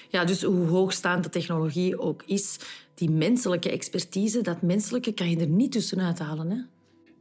Ja, 0.08 0.24
dus 0.24 0.42
hoe 0.42 0.66
hoogstaand 0.66 1.24
de 1.24 1.30
technologie 1.30 1.98
ook 1.98 2.22
is, 2.26 2.58
die 2.94 3.10
menselijke 3.10 3.70
expertise, 3.70 4.40
dat 4.40 4.62
menselijke 4.62 5.12
kan 5.12 5.30
je 5.30 5.36
er 5.36 5.48
niet 5.48 5.72
tussenuit 5.72 6.18
halen. 6.18 6.50
Hè? 6.50 6.58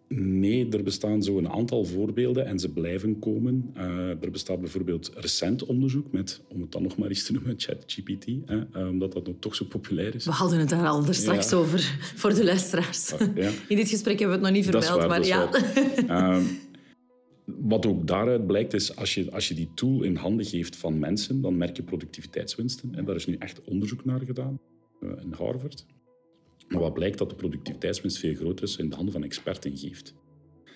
Nee, 0.10 0.70
er 0.70 0.84
bestaan 0.84 1.24
zo 1.24 1.38
een 1.38 1.50
aantal 1.50 1.86
voorbeelden 1.86 2.46
en 2.46 2.60
ze 2.60 2.70
blijven 2.70 3.20
komen. 3.20 3.74
Uh, 3.78 4.10
er 4.10 4.32
bestaat 4.32 4.60
bijvoorbeeld 4.60 5.12
recent 5.16 5.66
onderzoek 5.66 6.12
met, 6.12 6.42
om 6.48 6.62
het 6.62 6.72
dan 6.72 6.84
nog 6.84 6.98
maar 6.98 7.10
eens 7.10 7.26
te 7.26 7.34
noemen, 7.34 7.54
ChatGPT, 7.58 8.26
hè, 8.46 8.88
omdat 8.88 9.14
dat 9.14 9.28
nog 9.28 9.36
toch 9.40 9.56
zo 9.56 9.66
populair 9.66 10.16
is. 10.16 10.26
We 10.26 10.32
hadden 10.32 10.60
het 10.60 10.70
daar 10.70 10.88
al 10.88 11.14
straks 11.14 11.50
ja. 11.50 11.58
over 11.58 11.80
voor 12.22 12.34
de 12.34 12.44
luisteraars. 12.44 13.14
Uh, 13.14 13.20
ja. 13.36 13.52
In 13.68 13.76
dit 13.76 13.90
gesprek 13.90 14.20
hebben 14.20 14.40
we 14.40 14.46
het 14.46 14.54
nog 14.54 14.64
niet 14.64 14.82
vermeld, 14.84 15.08
maar 15.08 15.26
ja. 15.26 15.50
Uh, 16.08 16.44
wat 17.46 17.86
ook 17.86 18.08
daaruit 18.08 18.48
blijkt 18.48 18.74
is, 18.74 18.96
als 18.96 19.14
je, 19.14 19.32
als 19.32 19.48
je 19.48 19.54
die 19.54 19.70
tool 19.74 20.04
in 20.04 20.16
handen 20.16 20.46
geeft 20.46 20.76
van 20.76 21.00
mensen, 21.00 21.42
dan 21.42 21.58
merk 21.58 21.76
je 21.76 21.84
productiviteitswinsten. 21.84 22.96
En 22.96 23.06
daar 23.06 23.16
is 23.16 23.26
nu 23.26 23.36
echt 23.40 23.64
onderzoek 23.64 24.06
naar 24.06 24.20
gedaan 24.20 24.60
eh, 25.02 25.10
in 25.22 25.34
Harvard. 25.34 25.86
Maar 26.68 26.82
wat 26.82 26.94
blijkt 26.94 27.18
dat 27.18 27.30
de 27.30 27.36
productiviteitswinst 27.36 28.18
veel 28.18 28.36
groter 28.36 28.66
is 28.66 28.78
in 28.78 28.90
de 28.90 28.96
handen 28.96 29.14
van 29.14 29.24
experten 29.24 29.78
geeft. 29.78 30.14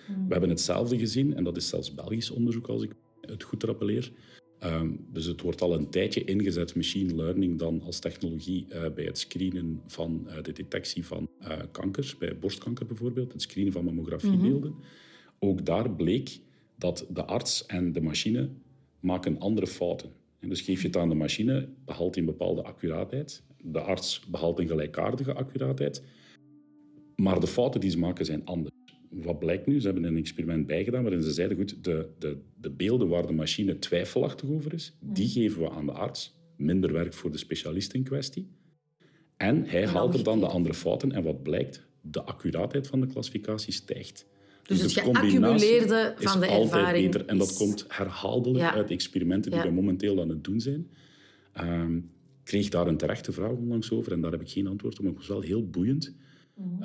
We 0.06 0.32
hebben 0.32 0.48
hetzelfde 0.48 0.98
gezien, 0.98 1.34
en 1.34 1.44
dat 1.44 1.56
is 1.56 1.68
zelfs 1.68 1.94
Belgisch 1.94 2.30
onderzoek, 2.30 2.68
als 2.68 2.82
ik 2.82 2.92
het 3.20 3.42
goed 3.42 3.62
rappeleer. 3.62 4.12
Ehm, 4.58 4.90
dus 5.12 5.24
het 5.24 5.40
wordt 5.40 5.60
al 5.60 5.74
een 5.74 5.90
tijdje 5.90 6.24
ingezet, 6.24 6.74
machine 6.74 7.14
learning, 7.14 7.58
dan 7.58 7.82
als 7.82 7.98
technologie 7.98 8.66
uh, 8.68 8.90
bij 8.94 9.04
het 9.04 9.18
screenen 9.18 9.80
van 9.86 10.26
uh, 10.26 10.42
de 10.42 10.52
detectie 10.52 11.06
van 11.06 11.28
uh, 11.40 11.58
kankers, 11.70 12.18
bij 12.18 12.38
borstkanker 12.38 12.86
bijvoorbeeld, 12.86 13.32
het 13.32 13.42
screenen 13.42 13.72
van 13.72 13.84
mammografiebeelden. 13.84 14.70
Mm 14.70 14.82
Ook 15.38 15.66
daar 15.66 15.90
bleek 15.90 16.40
dat 16.78 17.06
de 17.10 17.24
arts 17.24 17.66
en 17.66 17.92
de 17.92 18.00
machine 18.00 18.48
maken 19.00 19.38
andere 19.38 19.66
fouten. 19.66 20.10
En 20.38 20.48
dus 20.48 20.60
geef 20.60 20.80
je 20.80 20.86
het 20.86 20.96
aan 20.96 21.08
de 21.08 21.14
machine, 21.14 21.68
behaalt 21.84 22.14
hij 22.14 22.24
een 22.24 22.30
bepaalde 22.30 22.62
accuraatheid. 22.62 23.42
De 23.62 23.80
arts 23.80 24.24
behaalt 24.30 24.58
een 24.58 24.66
gelijkaardige 24.66 25.32
accuraatheid. 25.32 26.02
Maar 27.16 27.40
de 27.40 27.46
fouten 27.46 27.80
die 27.80 27.90
ze 27.90 27.98
maken 27.98 28.24
zijn 28.24 28.44
anders. 28.44 28.74
Wat 29.10 29.38
blijkt 29.38 29.66
nu? 29.66 29.80
Ze 29.80 29.86
hebben 29.86 30.04
een 30.04 30.16
experiment 30.16 30.66
bijgedaan 30.66 31.02
waarin 31.02 31.22
ze 31.22 31.32
zeiden, 31.32 31.56
goed, 31.56 31.84
de, 31.84 32.08
de, 32.18 32.38
de 32.60 32.70
beelden 32.70 33.08
waar 33.08 33.26
de 33.26 33.32
machine 33.32 33.78
twijfelachtig 33.78 34.48
over 34.48 34.72
is, 34.72 34.96
die 35.00 35.28
geven 35.28 35.62
we 35.62 35.70
aan 35.70 35.86
de 35.86 35.92
arts. 35.92 36.40
Minder 36.56 36.92
werk 36.92 37.14
voor 37.14 37.30
de 37.30 37.38
specialist 37.38 37.92
in 37.92 38.02
kwestie. 38.02 38.50
En 39.36 39.64
hij 39.64 39.86
haalt 39.86 40.14
er 40.14 40.24
dan 40.24 40.40
de 40.40 40.46
andere 40.46 40.74
fouten. 40.74 41.12
En 41.12 41.22
wat 41.22 41.42
blijkt? 41.42 41.86
De 42.00 42.22
accuraatheid 42.22 42.86
van 42.86 43.00
de 43.00 43.06
klassificatie 43.06 43.72
stijgt. 43.72 44.26
Dus, 44.62 44.80
dus 44.80 44.94
het 44.94 45.04
geaccumuleerde 45.04 46.14
van 46.18 46.40
de 46.40 46.46
ervaring 46.46 47.10
beter. 47.10 47.26
En 47.26 47.38
dat 47.38 47.56
komt 47.56 47.84
herhaaldelijk 47.88 48.74
uit 48.74 48.90
experimenten 48.90 49.50
die 49.50 49.60
we 49.60 49.70
momenteel 49.70 50.20
aan 50.20 50.28
het 50.28 50.44
doen 50.44 50.60
zijn. 50.60 50.90
Um, 51.60 52.10
kreeg 52.42 52.68
daar 52.68 52.86
een 52.86 52.96
terechte 52.96 53.32
vraag 53.32 53.50
onlangs 53.50 53.90
over 53.90 54.12
en 54.12 54.20
daar 54.20 54.32
heb 54.32 54.40
ik 54.40 54.50
geen 54.50 54.66
antwoord 54.66 54.98
op, 54.98 55.04
maar 55.04 55.10
het 55.12 55.20
was 55.20 55.28
wel 55.28 55.40
heel 55.40 55.68
boeiend. 55.70 56.14
Mm 56.54 56.80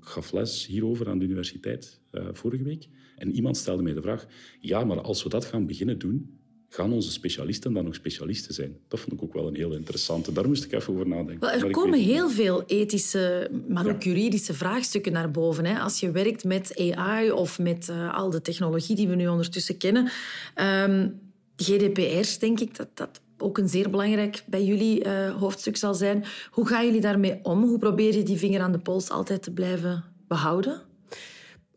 ik 0.00 0.08
gaf 0.08 0.32
les 0.32 0.66
hierover 0.66 1.08
aan 1.08 1.18
de 1.18 1.24
universiteit 1.24 2.00
uh, 2.12 2.28
vorige 2.32 2.62
week. 2.62 2.88
En 3.16 3.32
iemand 3.32 3.56
stelde 3.56 3.82
mij 3.82 3.92
de 3.92 4.02
vraag, 4.02 4.26
ja, 4.60 4.84
maar 4.84 5.00
als 5.00 5.22
we 5.22 5.28
dat 5.28 5.44
gaan 5.44 5.66
beginnen 5.66 5.98
doen, 5.98 6.38
gaan 6.68 6.92
onze 6.92 7.10
specialisten 7.10 7.72
dan 7.72 7.84
nog 7.84 7.94
specialisten 7.94 8.54
zijn? 8.54 8.76
Dat 8.88 9.00
vond 9.00 9.12
ik 9.12 9.22
ook 9.22 9.32
wel 9.32 9.46
een 9.46 9.54
heel 9.54 9.72
interessante. 9.72 10.32
Daar 10.32 10.46
moest 10.46 10.64
ik 10.64 10.72
even 10.72 10.92
over 10.92 11.08
nadenken. 11.08 11.40
Wel, 11.40 11.50
er 11.50 11.70
komen 11.70 11.98
heel 11.98 12.30
veel 12.30 12.64
ethische, 12.64 13.50
maar 13.68 13.88
ook 13.88 14.02
juridische 14.02 14.54
vraagstukken 14.54 15.12
naar 15.12 15.30
boven. 15.30 15.64
Hè. 15.64 15.78
Als 15.78 16.00
je 16.00 16.10
werkt 16.10 16.44
met 16.44 16.94
AI 16.94 17.30
of 17.30 17.58
met 17.58 17.88
uh, 17.90 18.14
al 18.14 18.30
de 18.30 18.40
technologie 18.40 18.96
die 18.96 19.08
we 19.08 19.14
nu 19.14 19.28
ondertussen 19.28 19.76
kennen. 19.76 20.02
Um, 20.04 20.10
ehm, 20.54 21.08
GDPR's, 21.56 22.38
denk 22.38 22.60
ik, 22.60 22.76
dat, 22.76 22.88
dat 22.94 23.20
ook 23.38 23.58
een 23.58 23.68
zeer 23.68 23.90
belangrijk 23.90 24.42
bij 24.46 24.64
jullie 24.64 25.04
uh, 25.04 25.34
hoofdstuk 25.34 25.76
zal 25.76 25.94
zijn. 25.94 26.24
Hoe 26.50 26.66
gaan 26.66 26.84
jullie 26.84 27.00
daarmee 27.00 27.40
om? 27.42 27.62
Hoe 27.62 27.78
probeer 27.78 28.16
je 28.16 28.22
die 28.22 28.38
vinger 28.38 28.60
aan 28.60 28.72
de 28.72 28.78
pols 28.78 29.10
altijd 29.10 29.42
te 29.42 29.52
blijven 29.52 30.04
behouden? 30.28 30.87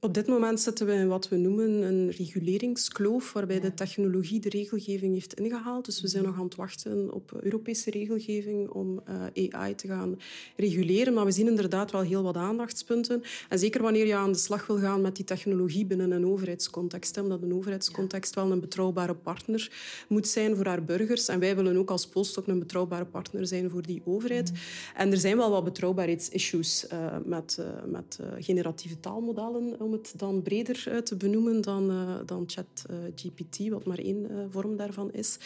Op 0.03 0.13
dit 0.13 0.27
moment 0.27 0.59
zitten 0.59 0.85
we 0.85 0.93
in 0.93 1.07
wat 1.07 1.29
we 1.29 1.37
noemen 1.37 1.69
een 1.69 2.09
reguleringskloof, 2.09 3.33
waarbij 3.33 3.59
de 3.59 3.73
technologie 3.73 4.39
de 4.39 4.49
regelgeving 4.49 5.13
heeft 5.13 5.33
ingehaald. 5.33 5.85
Dus 5.85 6.01
we 6.01 6.07
zijn 6.07 6.23
nog 6.23 6.37
aan 6.37 6.43
het 6.43 6.55
wachten 6.55 7.13
op 7.13 7.31
Europese 7.41 7.91
regelgeving 7.91 8.69
om 8.69 9.01
uh, 9.09 9.45
eh, 9.45 9.53
AI 9.53 9.75
te 9.75 9.87
gaan 9.87 10.19
reguleren. 10.55 11.13
Maar 11.13 11.25
we 11.25 11.31
zien 11.31 11.47
inderdaad 11.47 11.91
wel 11.91 12.01
heel 12.01 12.23
wat 12.23 12.35
aandachtspunten. 12.35 13.23
En 13.49 13.59
zeker 13.59 13.81
wanneer 13.81 14.07
je 14.07 14.15
aan 14.15 14.31
de 14.31 14.37
slag 14.37 14.67
wil 14.67 14.77
gaan 14.77 15.01
met 15.01 15.15
die 15.15 15.25
technologie 15.25 15.85
binnen 15.85 16.11
een 16.11 16.25
overheidscontext. 16.25 17.17
Omdat 17.17 17.41
een 17.41 17.53
overheidscontext 17.53 18.35
wel 18.35 18.51
een 18.51 18.59
betrouwbare 18.59 19.15
partner 19.15 19.71
moet 20.07 20.27
zijn 20.27 20.55
voor 20.55 20.65
haar 20.65 20.83
burgers. 20.83 21.27
En 21.27 21.39
wij 21.39 21.55
willen 21.55 21.77
ook 21.77 21.91
als 21.91 22.07
Postdoc 22.07 22.47
een 22.47 22.59
betrouwbare 22.59 23.05
partner 23.05 23.47
zijn 23.47 23.69
voor 23.69 23.81
die 23.81 24.01
overheid. 24.05 24.51
En 24.95 25.11
er 25.11 25.17
zijn 25.17 25.37
wel 25.37 25.49
wat 25.49 25.63
betrouwbaarheidsissues 25.63 26.85
uh, 26.93 27.15
met, 27.25 27.57
uh, 27.59 27.65
met 27.91 28.19
generatieve 28.39 28.99
taalmodellen 28.99 29.89
om 29.91 29.97
het 29.97 30.13
dan 30.15 30.41
breder 30.41 30.83
uit 30.89 31.05
te 31.05 31.15
benoemen 31.15 31.61
dan, 31.61 31.91
uh, 31.91 32.15
dan 32.25 32.43
ChatGPT, 32.47 33.59
uh, 33.59 33.71
wat 33.71 33.85
maar 33.85 33.97
één 33.97 34.47
vorm 34.51 34.77
daarvan 34.77 35.11
is. 35.11 35.37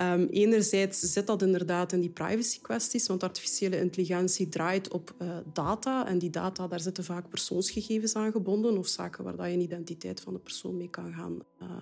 Um, 0.00 0.26
enerzijds 0.26 1.00
zit 1.00 1.26
dat 1.26 1.42
inderdaad 1.42 1.92
in 1.92 2.00
die 2.00 2.10
privacy-kwesties, 2.10 3.06
want 3.06 3.22
artificiële 3.22 3.80
intelligentie 3.80 4.48
draait 4.48 4.92
op 4.92 5.14
data. 5.52 6.06
En 6.06 6.18
die 6.18 6.30
data, 6.30 6.66
daar 6.66 6.80
zitten 6.80 7.04
vaak 7.04 7.28
persoonsgegevens 7.28 8.14
aan 8.14 8.32
gebonden 8.32 8.78
of 8.78 8.86
zaken 8.86 9.36
waar 9.36 9.48
je 9.48 9.54
een 9.54 9.60
identiteit 9.60 10.20
van 10.20 10.32
de 10.32 10.38
persoon 10.38 10.76
mee 10.76 10.90
kan 10.90 11.12
gaan 11.12 11.38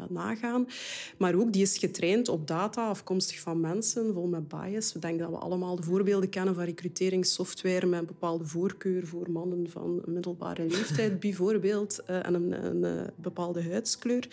nagaan. 0.08 0.66
Maar 1.18 1.34
ook, 1.34 1.52
die 1.52 1.62
is 1.62 1.78
getraind 1.78 2.28
op 2.28 2.46
data 2.46 2.88
afkomstig 2.88 3.38
van 3.40 3.60
mensen, 3.60 4.12
vol 4.14 4.26
met 4.26 4.48
bias. 4.48 4.92
We 4.92 4.98
denken 4.98 5.20
dat 5.20 5.30
we 5.30 5.36
allemaal 5.36 5.76
de 5.76 5.82
voorbeelden 5.82 6.28
kennen 6.28 6.54
van 6.54 6.64
recruteringssoftware 6.64 7.86
met 7.86 8.00
een 8.00 8.06
bepaalde 8.06 8.44
voorkeur 8.44 9.06
voor 9.06 9.30
mannen 9.30 9.70
van 9.70 10.02
middelbare 10.06 10.66
leeftijd, 10.66 11.20
bijvoorbeeld. 11.26 12.02
Eh, 12.06 12.26
en 12.26 12.34
een, 12.34 12.64
een, 12.66 12.84
eh, 12.84 13.06
bepaalde 13.16 13.62
huidskleur. 13.62 14.28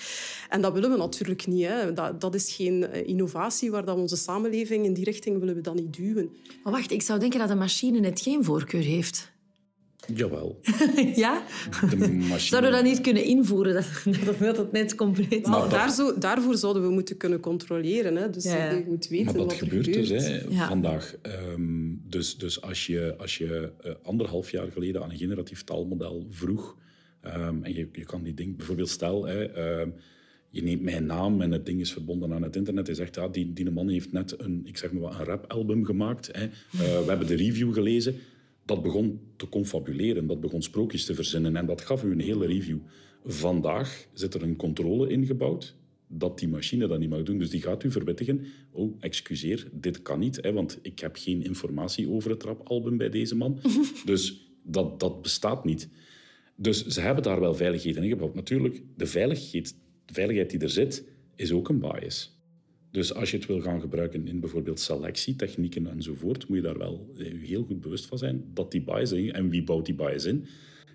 En 0.49 0.61
dat 0.61 0.73
willen 0.73 0.91
we 0.91 0.97
natuurlijk 0.97 1.47
niet. 1.47 1.65
Hè. 1.65 1.93
Dat, 1.93 2.21
dat 2.21 2.35
is 2.35 2.53
geen 2.53 2.87
eh, 2.87 3.07
innovatie 3.07 3.71
waar 3.71 3.85
dat 3.85 3.97
onze 3.97 4.15
samenleving 4.17 4.85
in 4.85 4.93
die 4.93 5.03
richting 5.03 5.39
willen 5.39 5.55
we 5.55 5.61
dan 5.61 5.75
niet 5.75 5.93
duwen. 5.93 6.29
Maar 6.63 6.73
wacht, 6.73 6.91
ik 6.91 7.01
zou 7.01 7.19
denken 7.19 7.39
dat 7.39 7.47
de 7.47 7.55
machine 7.55 7.99
net 7.99 8.21
geen 8.21 8.43
voorkeur 8.43 8.83
heeft. 8.83 9.35
Jawel. 10.13 10.59
ja? 11.15 11.43
Machine... 11.81 12.37
Zouden 12.37 12.69
we 12.71 12.75
dat 12.75 12.85
niet 12.85 13.01
kunnen 13.01 13.23
invoeren, 13.23 13.73
dat, 13.73 14.39
dat, 14.39 14.57
het 14.57 14.71
net 14.71 14.95
compleet... 14.95 15.47
Maar 15.47 15.69
daar 15.69 15.91
zo, 15.91 16.17
daarvoor 16.17 16.57
zouden 16.57 16.81
we 16.81 16.89
moeten 16.89 17.17
kunnen 17.17 17.39
controleren. 17.39 18.15
Hè. 18.15 18.29
Dus 18.29 18.43
je 18.43 18.83
moet 18.87 19.07
weten 19.07 19.25
maar 19.25 19.33
dat 19.33 19.43
wat 19.43 19.53
gebeurt, 19.53 19.85
gebeurt. 19.85 20.07
dus 20.07 20.27
hè, 20.27 20.51
vandaag. 20.67 21.15
Um, 21.53 22.01
dus 22.03 22.37
dus 22.37 22.61
als 22.61 22.85
je, 22.85 23.15
als 23.17 23.37
je 23.37 23.71
uh, 23.85 23.91
anderhalf 24.03 24.51
jaar 24.51 24.71
geleden 24.71 25.03
aan 25.03 25.11
een 25.11 25.17
generatief 25.17 25.63
taalmodel 25.63 26.27
vroeg 26.29 26.75
Um, 27.35 27.63
en 27.63 27.73
je, 27.73 27.87
je 27.91 28.03
kan 28.03 28.23
die 28.23 28.33
ding, 28.33 28.57
bijvoorbeeld 28.57 28.89
stel, 28.89 29.25
hè, 29.25 29.57
uh, 29.81 29.87
je 30.49 30.63
neemt 30.63 30.81
mijn 30.81 31.05
naam 31.05 31.41
en 31.41 31.51
het 31.51 31.65
ding 31.65 31.79
is 31.79 31.91
verbonden 31.91 32.33
aan 32.33 32.41
het 32.41 32.55
internet. 32.55 32.87
Je 32.87 32.93
zegt, 32.93 33.15
ja, 33.15 33.27
die, 33.27 33.53
die 33.53 33.71
man 33.71 33.89
heeft 33.89 34.11
net 34.11 34.39
een, 34.39 34.61
ik 34.65 34.77
zeg 34.77 34.91
maar 34.91 35.01
wat, 35.01 35.19
een 35.19 35.25
rap-album 35.25 35.85
gemaakt. 35.85 36.29
Hè. 36.31 36.43
Uh, 36.43 36.51
we 36.79 37.05
hebben 37.07 37.27
de 37.27 37.35
review 37.35 37.73
gelezen. 37.73 38.15
Dat 38.67 38.81
begon 38.81 39.19
te 39.35 39.49
confabuleren, 39.49 40.27
dat 40.27 40.41
begon 40.41 40.61
sprookjes 40.61 41.05
te 41.05 41.15
verzinnen 41.15 41.55
en 41.55 41.65
dat 41.65 41.81
gaf 41.81 42.03
u 42.03 42.11
een 42.11 42.19
hele 42.19 42.45
review. 42.45 42.77
Vandaag 43.23 44.07
zit 44.13 44.33
er 44.33 44.43
een 44.43 44.55
controle 44.55 45.09
ingebouwd 45.09 45.75
dat 46.07 46.39
die 46.39 46.47
machine 46.47 46.87
dat 46.87 46.99
niet 46.99 47.09
mag 47.09 47.23
doen. 47.23 47.37
Dus 47.37 47.49
die 47.49 47.61
gaat 47.61 47.83
u 47.83 47.91
verwittigen, 47.91 48.45
oh, 48.71 48.95
excuseer, 48.99 49.67
dit 49.71 50.01
kan 50.01 50.19
niet, 50.19 50.39
hè, 50.41 50.53
want 50.53 50.79
ik 50.81 50.99
heb 50.99 51.15
geen 51.15 51.43
informatie 51.43 52.09
over 52.09 52.29
het 52.29 52.43
rap-album 52.43 52.97
bij 52.97 53.09
deze 53.09 53.35
man. 53.35 53.59
dus 54.05 54.51
dat, 54.63 54.99
dat 54.99 55.21
bestaat 55.21 55.65
niet. 55.65 55.89
Dus 56.55 56.85
ze 56.85 57.01
hebben 57.01 57.23
daar 57.23 57.39
wel 57.39 57.55
veiligheid 57.55 57.95
in 57.95 58.07
gebouwd. 58.07 58.35
Natuurlijk, 58.35 58.81
de 58.95 59.05
veiligheid, 59.05 59.75
de 60.05 60.13
veiligheid 60.13 60.49
die 60.49 60.59
er 60.59 60.69
zit, 60.69 61.03
is 61.35 61.51
ook 61.51 61.69
een 61.69 61.79
bias. 61.79 62.36
Dus 62.97 63.13
als 63.13 63.31
je 63.31 63.37
het 63.37 63.45
wil 63.45 63.61
gaan 63.61 63.81
gebruiken 63.81 64.27
in 64.27 64.39
bijvoorbeeld 64.39 64.79
selectietechnieken 64.79 65.87
enzovoort, 65.87 66.47
moet 66.47 66.57
je 66.57 66.63
daar 66.63 66.77
wel 66.77 67.13
eh, 67.17 67.33
heel 67.43 67.63
goed 67.63 67.81
bewust 67.81 68.05
van 68.05 68.17
zijn 68.17 68.43
dat 68.53 68.71
die 68.71 68.81
bias. 68.81 69.11
En 69.11 69.49
wie 69.49 69.63
bouwt 69.63 69.85
die 69.85 69.95
bias 69.95 70.25
in? 70.25 70.45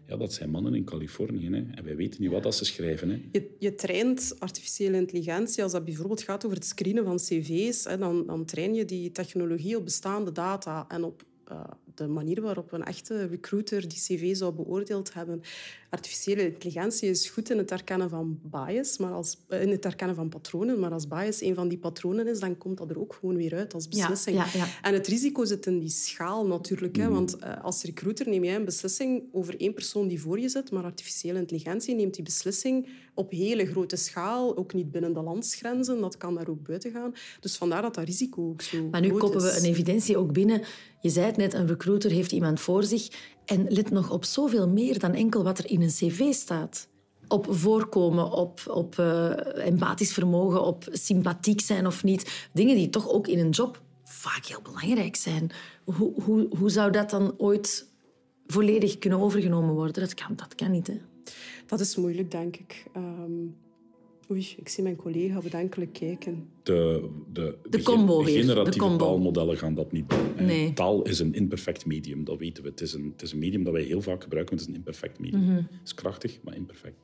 Ja, 0.06 0.16
dat 0.16 0.32
zijn 0.32 0.50
mannen 0.50 0.74
in 0.74 0.84
Californië. 0.84 1.46
Hè. 1.50 1.64
En 1.74 1.84
wij 1.84 1.96
weten 1.96 2.22
niet 2.22 2.30
wat 2.30 2.42
dat 2.42 2.54
ze 2.54 2.64
schrijven. 2.64 3.10
Hè. 3.10 3.20
Je, 3.32 3.50
je 3.58 3.74
traint 3.74 4.36
artificiële 4.38 4.96
intelligentie, 4.96 5.62
als 5.62 5.72
dat 5.72 5.84
bijvoorbeeld 5.84 6.22
gaat 6.22 6.44
over 6.44 6.56
het 6.56 6.66
screenen 6.66 7.04
van 7.04 7.16
cv's, 7.16 7.84
hè, 7.84 7.98
dan, 7.98 8.26
dan 8.26 8.44
train 8.44 8.74
je 8.74 8.84
die 8.84 9.12
technologie 9.12 9.76
op 9.76 9.84
bestaande 9.84 10.32
data 10.32 10.84
en 10.88 11.04
op 11.04 11.22
uh, 11.50 11.64
de 11.94 12.06
manier 12.06 12.40
waarop 12.40 12.72
een 12.72 12.84
echte 12.84 13.26
recruiter 13.26 13.88
die 13.88 13.98
cv 13.98 14.36
zou 14.36 14.52
beoordeeld 14.52 15.14
hebben. 15.14 15.42
Artificiële 15.90 16.46
intelligentie 16.46 17.10
is 17.10 17.28
goed 17.28 17.50
in 17.50 17.58
het 17.58 17.70
herkennen 17.70 18.08
van 18.08 18.38
bias, 18.42 18.98
maar 18.98 19.12
als, 19.12 19.38
in 19.48 19.70
het 19.70 19.84
herkennen 19.84 20.16
van 20.16 20.28
patronen. 20.28 20.78
Maar 20.78 20.92
als 20.92 21.08
bias 21.08 21.40
een 21.40 21.54
van 21.54 21.68
die 21.68 21.78
patronen 21.78 22.26
is, 22.26 22.40
dan 22.40 22.58
komt 22.58 22.78
dat 22.78 22.90
er 22.90 23.00
ook 23.00 23.14
gewoon 23.20 23.36
weer 23.36 23.54
uit 23.54 23.74
als 23.74 23.88
beslissing. 23.88 24.36
Ja, 24.36 24.46
ja, 24.54 24.66
En 24.82 24.92
het 24.92 25.06
risico 25.06 25.44
zit 25.44 25.66
in 25.66 25.78
die 25.78 25.88
schaal 25.88 26.46
natuurlijk. 26.46 26.96
Hè, 26.96 27.06
mm. 27.06 27.12
want 27.12 27.36
uh, 27.40 27.64
als 27.64 27.82
recruiter 27.82 28.28
neem 28.28 28.44
jij 28.44 28.54
een 28.54 28.64
beslissing 28.64 29.22
over 29.32 29.60
één 29.60 29.74
persoon 29.74 30.08
die 30.08 30.20
voor 30.20 30.40
je 30.40 30.48
zit, 30.48 30.70
maar 30.70 30.84
artificiële 30.84 31.38
intelligentie 31.38 31.94
neemt 31.94 32.14
die 32.14 32.24
beslissing 32.24 32.88
op 33.14 33.30
hele 33.30 33.66
grote 33.66 33.96
schaal, 33.96 34.56
ook 34.56 34.74
niet 34.74 34.90
binnen 34.90 35.12
de 35.12 35.22
landsgrenzen. 35.22 36.00
Dat 36.00 36.16
kan 36.16 36.34
daar 36.34 36.48
ook 36.48 36.62
buiten 36.62 36.92
gaan. 36.92 37.14
Dus 37.40 37.56
vandaar 37.56 37.82
dat 37.82 37.94
dat 37.94 38.04
risico 38.04 38.48
ook 38.48 38.62
zo 38.62 38.88
Maar 38.90 39.00
nu 39.00 39.10
koppen 39.10 39.40
we 39.40 39.56
een 39.56 39.64
evidentie 39.64 40.16
ook 40.16 40.32
binnen. 40.32 40.62
Je 41.00 41.08
zei 41.08 41.26
het 41.26 41.36
net, 41.36 41.54
een 41.54 41.66
recruiter 41.66 41.81
heeft 42.02 42.32
iemand 42.32 42.60
voor 42.60 42.84
zich 42.84 43.08
en 43.44 43.66
let 43.68 43.90
nog 43.90 44.10
op 44.10 44.24
zoveel 44.24 44.68
meer 44.68 44.98
dan 44.98 45.14
enkel 45.14 45.42
wat 45.42 45.58
er 45.58 45.70
in 45.70 45.82
een 45.82 45.88
cv 45.88 46.32
staat. 46.32 46.88
Op 47.28 47.46
voorkomen, 47.50 48.30
op, 48.30 48.60
op 48.66 48.96
uh, 48.98 49.66
empathisch 49.66 50.12
vermogen, 50.12 50.64
op 50.64 50.88
sympathiek 50.90 51.60
zijn 51.60 51.86
of 51.86 52.04
niet. 52.04 52.48
Dingen 52.52 52.76
die 52.76 52.90
toch 52.90 53.08
ook 53.08 53.26
in 53.26 53.38
een 53.38 53.50
job 53.50 53.82
vaak 54.04 54.46
heel 54.46 54.62
belangrijk 54.62 55.16
zijn. 55.16 55.50
Hoe, 55.84 56.22
hoe, 56.22 56.46
hoe 56.58 56.70
zou 56.70 56.90
dat 56.90 57.10
dan 57.10 57.34
ooit 57.38 57.88
volledig 58.46 58.98
kunnen 58.98 59.18
overgenomen 59.18 59.74
worden? 59.74 60.02
Dat 60.02 60.14
kan, 60.14 60.36
dat 60.36 60.54
kan 60.54 60.70
niet, 60.70 60.86
hè? 60.86 61.00
Dat 61.66 61.80
is 61.80 61.96
moeilijk, 61.96 62.30
denk 62.30 62.56
ik. 62.56 62.84
Um, 62.96 63.56
oei, 64.30 64.54
ik 64.56 64.68
zie 64.68 64.82
mijn 64.82 64.96
collega 64.96 65.40
bedenkelijk 65.40 65.92
kijken. 65.92 66.48
De, 66.62 67.08
de, 67.32 67.58
de, 67.62 67.68
de 67.70 67.82
combo 67.82 68.24
de 68.24 68.30
generatieve 68.30 68.88
de 68.88 68.96
taalmodellen 68.96 69.56
gaan 69.56 69.74
dat 69.74 69.92
niet 69.92 70.10
doen. 70.10 70.46
Nee. 70.46 70.72
Taal 70.72 71.02
is 71.02 71.18
een 71.18 71.34
imperfect 71.34 71.86
medium, 71.86 72.24
dat 72.24 72.38
weten 72.38 72.62
we. 72.62 72.68
Het 72.68 72.80
is 72.80 72.92
een, 72.92 73.10
het 73.12 73.22
is 73.22 73.32
een 73.32 73.38
medium 73.38 73.64
dat 73.64 73.72
wij 73.72 73.82
heel 73.82 74.02
vaak 74.02 74.22
gebruiken, 74.22 74.54
maar 74.54 74.64
het 74.64 74.74
is 74.74 74.74
een 74.74 74.84
imperfect 74.84 75.18
medium. 75.18 75.42
Mhm. 75.44 75.54
Het 75.56 75.80
is 75.84 75.94
krachtig, 75.94 76.38
maar 76.42 76.56
imperfect. 76.56 76.96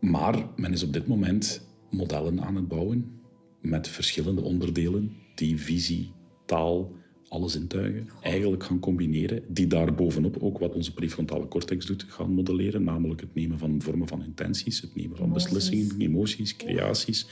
Maar 0.00 0.48
men 0.56 0.72
is 0.72 0.82
op 0.82 0.92
dit 0.92 1.06
moment 1.06 1.68
modellen 1.90 2.40
aan 2.42 2.56
het 2.56 2.68
bouwen 2.68 3.20
met 3.60 3.88
verschillende 3.88 4.40
onderdelen 4.40 5.16
die 5.34 5.60
visie, 5.60 6.12
taal, 6.46 6.92
alle 7.28 7.48
zintuigen 7.48 8.08
eigenlijk 8.20 8.64
gaan 8.64 8.78
combineren, 8.78 9.42
die 9.48 9.66
daarbovenop 9.66 10.36
ook 10.40 10.58
wat 10.58 10.74
onze 10.74 10.94
prefrontale 10.94 11.48
cortex 11.48 11.86
doet, 11.86 12.04
gaan 12.08 12.30
modelleren, 12.32 12.84
namelijk 12.84 13.20
het 13.20 13.34
nemen 13.34 13.58
van 13.58 13.82
vormen 13.82 14.08
van 14.08 14.24
intenties, 14.24 14.80
het 14.80 14.94
nemen 14.94 15.16
van 15.16 15.32
beslissingen, 15.32 15.94
emoties, 15.98 16.56
creaties. 16.56 17.26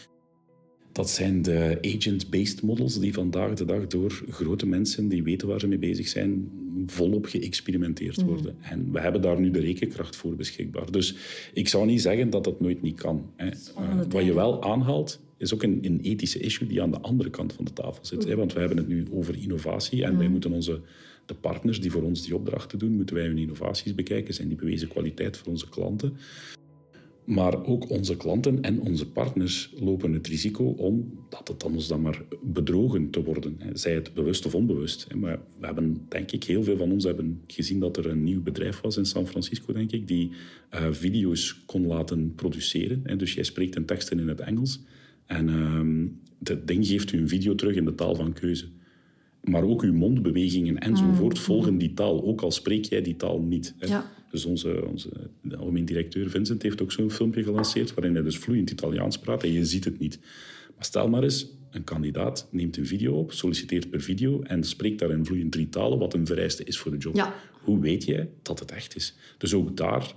Dat 0.92 1.10
zijn 1.10 1.42
de 1.42 1.78
agent-based 1.82 2.62
models 2.62 2.98
die 3.00 3.12
vandaag 3.12 3.54
de 3.54 3.64
dag 3.64 3.86
door 3.86 4.22
grote 4.28 4.66
mensen 4.66 5.08
die 5.08 5.22
weten 5.22 5.48
waar 5.48 5.60
ze 5.60 5.66
mee 5.66 5.78
bezig 5.78 6.08
zijn, 6.08 6.50
volop 6.86 7.26
geëxperimenteerd 7.26 8.16
Mhm. 8.16 8.26
worden. 8.26 8.54
En 8.60 8.92
we 8.92 9.00
hebben 9.00 9.22
daar 9.22 9.40
nu 9.40 9.50
de 9.50 9.60
rekenkracht 9.60 10.16
voor 10.16 10.34
beschikbaar. 10.36 10.90
Dus 10.90 11.16
ik 11.54 11.68
zou 11.68 11.86
niet 11.86 12.00
zeggen 12.00 12.30
dat 12.30 12.44
dat 12.44 12.60
nooit 12.60 12.82
niet 12.82 13.00
kan. 13.00 13.30
Hè. 13.36 13.48
Eh, 13.48 14.00
wat 14.08 14.24
je 14.24 14.34
wel 14.34 14.62
aanhaalt, 14.62 15.20
is 15.36 15.54
ook 15.54 15.62
een, 15.62 15.78
een 15.82 16.00
ethische 16.00 16.38
issue 16.38 16.68
die 16.68 16.82
aan 16.82 16.90
de 16.90 17.00
andere 17.00 17.30
kant 17.30 17.52
van 17.52 17.64
de 17.64 17.72
tafel 17.72 18.04
zit. 18.04 18.24
Hè. 18.24 18.36
Want 18.36 18.52
we 18.52 18.58
hebben 18.58 18.78
het 18.78 18.88
nu 18.88 19.06
over 19.10 19.36
innovatie 19.42 20.04
en 20.04 20.18
wij 20.18 20.28
moeten 20.28 20.52
onze, 20.52 20.80
de 21.26 21.34
partners 21.34 21.80
die 21.80 21.90
voor 21.90 22.02
ons 22.02 22.22
die 22.22 22.34
opdrachten 22.34 22.78
doen, 22.78 22.96
moeten 22.96 23.16
wij 23.16 23.26
hun 23.26 23.38
innovaties 23.38 23.94
bekijken. 23.94 24.34
Zijn 24.34 24.48
die 24.48 24.56
bewezen 24.56 24.88
kwaliteit 24.88 25.36
voor 25.36 25.48
onze 25.48 25.68
klanten? 25.68 26.16
Maar 27.24 27.64
ook 27.64 27.90
onze 27.90 28.16
klanten 28.16 28.62
en 28.62 28.80
onze 28.80 29.10
partners 29.10 29.72
lopen 29.78 30.12
het 30.12 30.26
risico 30.26 30.64
om 30.64 31.18
dat 31.28 31.48
het 31.48 31.64
anders 31.64 31.86
dan 31.86 32.02
maar 32.02 32.22
bedrogen 32.42 33.10
te 33.10 33.22
worden. 33.22 33.58
Zij 33.72 33.94
het 33.94 34.14
bewust 34.14 34.46
of 34.46 34.54
onbewust. 34.54 35.14
Maar 35.14 35.38
we 35.60 35.66
hebben, 35.66 36.06
denk 36.08 36.32
ik, 36.32 36.44
heel 36.44 36.62
veel 36.62 36.76
van 36.76 36.92
ons 36.92 37.04
hebben 37.04 37.42
gezien 37.46 37.80
dat 37.80 37.96
er 37.96 38.06
een 38.06 38.24
nieuw 38.24 38.42
bedrijf 38.42 38.80
was 38.80 38.96
in 38.96 39.04
San 39.06 39.26
Francisco, 39.26 39.72
denk 39.72 39.92
ik, 39.92 40.08
die 40.08 40.30
eh, 40.70 40.86
video's 40.90 41.62
kon 41.66 41.86
laten 41.86 42.34
produceren. 42.34 43.18
Dus 43.18 43.34
jij 43.34 43.44
spreekt 43.44 43.76
een 43.76 43.86
tekst 43.86 44.10
in 44.10 44.28
het 44.28 44.40
Engels 44.40 44.80
en 45.26 45.48
ehm 45.48 46.06
het 46.42 46.66
ding 46.66 46.86
geeft 46.86 47.12
u 47.12 47.18
een 47.18 47.28
video 47.28 47.54
terug 47.54 47.74
in 47.74 47.84
de 47.84 47.94
taal 47.94 48.14
van 48.14 48.32
keuze. 48.32 48.68
Maar 49.42 49.62
ook 49.62 49.82
uw 49.82 49.92
mondbewegingen 49.92 50.78
enzovoort 50.78 51.38
volgen 51.38 51.78
die 51.78 51.94
taal, 51.94 52.24
ook 52.24 52.40
al 52.40 52.50
spreek 52.50 52.84
jij 52.84 53.02
die 53.02 53.16
taal 53.16 53.40
niet. 53.40 53.74
Ja. 53.78 54.10
Dus 54.30 54.44
onze, 54.44 54.86
onze 54.86 55.10
algemeen 55.58 55.84
directeur 55.84 56.30
Vincent 56.30 56.62
heeft 56.62 56.82
ook 56.82 56.92
zo'n 56.92 57.10
filmpje 57.10 57.42
gelanceerd 57.42 57.94
waarin 57.94 58.14
hij 58.14 58.22
dus 58.22 58.38
vloeiend 58.38 58.70
Italiaans 58.70 59.18
praat 59.18 59.42
en 59.42 59.52
je 59.52 59.64
ziet 59.64 59.84
het 59.84 59.98
niet. 59.98 60.18
Maar 60.74 60.84
stel 60.84 61.08
maar 61.08 61.22
eens, 61.22 61.46
een 61.70 61.84
kandidaat 61.84 62.48
neemt 62.50 62.76
een 62.76 62.86
video 62.86 63.14
op, 63.14 63.32
solliciteert 63.32 63.90
per 63.90 64.00
video 64.00 64.42
en 64.42 64.64
spreekt 64.64 64.98
daar 64.98 65.10
in 65.10 65.24
vloeiend 65.24 65.52
drie 65.52 65.68
talen, 65.68 65.98
wat 65.98 66.14
een 66.14 66.26
vereiste 66.26 66.64
is 66.64 66.78
voor 66.78 66.90
de 66.90 66.98
job. 66.98 67.16
Ja. 67.16 67.34
Hoe 67.62 67.80
weet 67.80 68.04
jij 68.04 68.28
dat 68.42 68.58
het 68.58 68.70
echt 68.70 68.96
is? 68.96 69.14
Dus 69.38 69.54
ook 69.54 69.76
daar, 69.76 70.14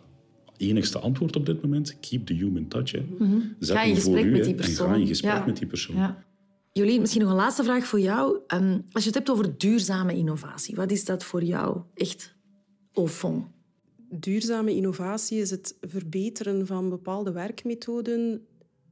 enigste 0.68 1.00
antwoord 1.00 1.36
op 1.36 1.46
dit 1.46 1.62
moment, 1.62 2.00
keep 2.00 2.26
the 2.26 2.34
human 2.34 2.68
touch. 2.68 2.92
Hè. 2.92 3.06
Zet 3.60 3.76
Ga 3.78 3.84
in 3.84 3.92
hem 3.94 4.02
voor 4.02 4.14
gesprek 4.14 4.26
u, 4.26 4.30
met 4.32 4.44
die 4.44 4.52
En 4.54 4.60
persoon. 4.60 4.88
ga 4.90 4.96
in 4.96 5.08
gesprek 5.08 5.32
Ja. 5.34 5.46
met 5.46 5.58
die 5.58 5.68
persoon. 5.68 5.96
Ja. 5.96 6.24
Jolien, 6.74 7.00
misschien 7.00 7.22
nog 7.22 7.30
een 7.30 7.36
laatste 7.36 7.64
vraag 7.64 7.86
voor 7.88 8.00
jou. 8.00 8.40
Ehm, 8.48 8.80
als 8.92 9.04
je 9.04 9.10
het 9.10 9.18
hebt 9.18 9.30
over 9.30 9.58
duurzame 9.58 10.16
innovatie, 10.16 10.76
wat 10.76 10.92
is 10.92 11.06
dat 11.06 11.24
voor 11.24 11.44
jou 11.44 11.82
echt 11.94 12.36
au 12.94 13.08
fond? 13.08 13.46
Duurzame 14.12 14.76
innovatie 14.76 15.40
is 15.40 15.50
het 15.50 15.78
verbeteren 15.82 16.68
van 16.68 16.90
bepaalde 16.90 17.32
werkmethoden, 17.32 18.42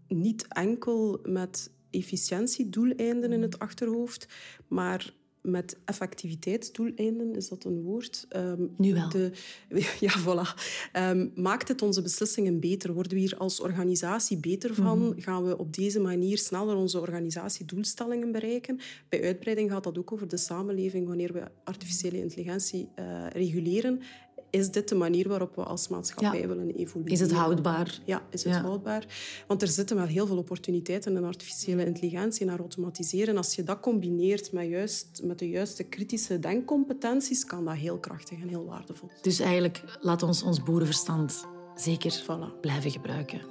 niet 0.08 0.46
enkel 0.48 1.20
met 1.24 1.72
efficiëntiedoeleinden 1.92 3.32
in 3.32 3.42
het 3.42 3.60
achterhoofd, 3.60 4.28
maar 4.68 5.14
met 5.48 5.78
effectiviteitsdoeleinden, 5.86 7.36
is 7.36 7.48
dat 7.48 7.64
een 7.64 7.82
woord? 7.82 8.26
Ehm, 8.30 8.62
Nu 8.78 8.94
wel. 8.94 9.10
De, 9.10 9.32
ja, 10.00 10.20
voilà. 10.20 10.62
Ehm, 10.92 11.28
maakt 11.36 11.68
het 11.68 11.82
onze 11.82 12.02
beslissingen 12.02 12.60
beter? 12.60 12.94
Worden 12.94 13.14
we 13.14 13.20
hier 13.20 13.38
als 13.38 13.60
organisatie 13.60 14.38
beter 14.38 14.76
van? 14.76 15.00
Mhm. 15.00 15.20
Gaan 15.20 15.44
we 15.44 15.58
op 15.58 15.74
deze 15.74 16.00
manier 16.00 16.38
sneller 16.38 16.76
onze 16.76 17.00
organisatiedoelstellingen 17.00 18.32
bereiken? 18.32 18.80
Bij 19.10 19.24
uitbreiding 19.24 19.72
gaat 19.72 19.84
dat 19.84 19.98
ook 19.98 20.12
over 20.12 20.28
de 20.28 20.38
samenleving. 20.38 21.08
Wanneer 21.08 21.34
we 21.34 21.44
artificiële 21.64 22.18
intelligentie 22.18 22.90
eh, 22.96 23.28
reguleren, 23.30 24.02
is 24.50 24.72
dit 24.72 24.90
de 24.90 24.96
manier 24.96 25.28
waarop 25.28 25.56
we 25.56 25.64
als 25.64 25.88
maatschappij 25.88 26.40
Ja. 26.42 26.48
willen 26.48 26.70
evolueren? 26.76 27.14
Is 27.14 27.20
het 27.20 27.32
houdbaar? 27.32 28.00
Ja, 28.06 28.22
is 28.30 28.44
het 28.44 28.54
Ja. 28.54 28.62
houdbaar? 28.62 29.06
Want 29.48 29.62
er 29.62 29.68
zitten 29.68 29.96
wel 29.96 30.06
heel 30.06 30.28
veel 30.28 30.38
opportuniteiten 30.38 31.16
in 31.16 31.24
artificiële 31.24 31.86
intelligentie, 31.86 32.46
naar 32.46 32.60
automatiseren. 32.60 33.38
Als 33.38 33.56
je 33.56 33.64
dat 33.64 33.80
combineert 33.80 34.52
met, 34.52 34.68
juist, 34.70 35.22
met 35.24 35.40
de 35.40 35.50
juiste 35.50 35.84
kritische 35.84 36.40
denkcompetenties, 36.40 37.46
kan 37.46 37.66
dat 37.66 37.76
heel 37.76 37.98
krachtig 37.98 38.42
en 38.42 38.48
heel 38.48 38.66
waardevol 38.66 39.08
zijn. 39.10 39.22
Dus 39.22 39.40
eigenlijk, 39.40 39.84
laat 40.02 40.24
ons 40.24 40.44
ons 40.44 40.64
boerenverstand 40.64 41.46
zeker 41.76 42.24
Voilà. 42.24 42.60
blijven 42.62 42.92
gebruiken. 42.92 43.42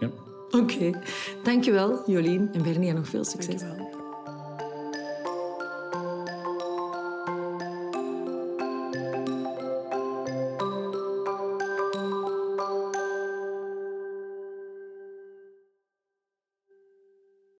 Ja. 0.00 0.10
Oké. 0.50 1.00
Dankjewel, 1.42 2.10
Jolien 2.10 2.48
en 2.52 2.62
Bernie, 2.62 2.88
en 2.88 2.94
nog 2.94 3.08
veel 3.08 3.24
succes. 3.24 3.60
Dankjewel. 3.60 3.93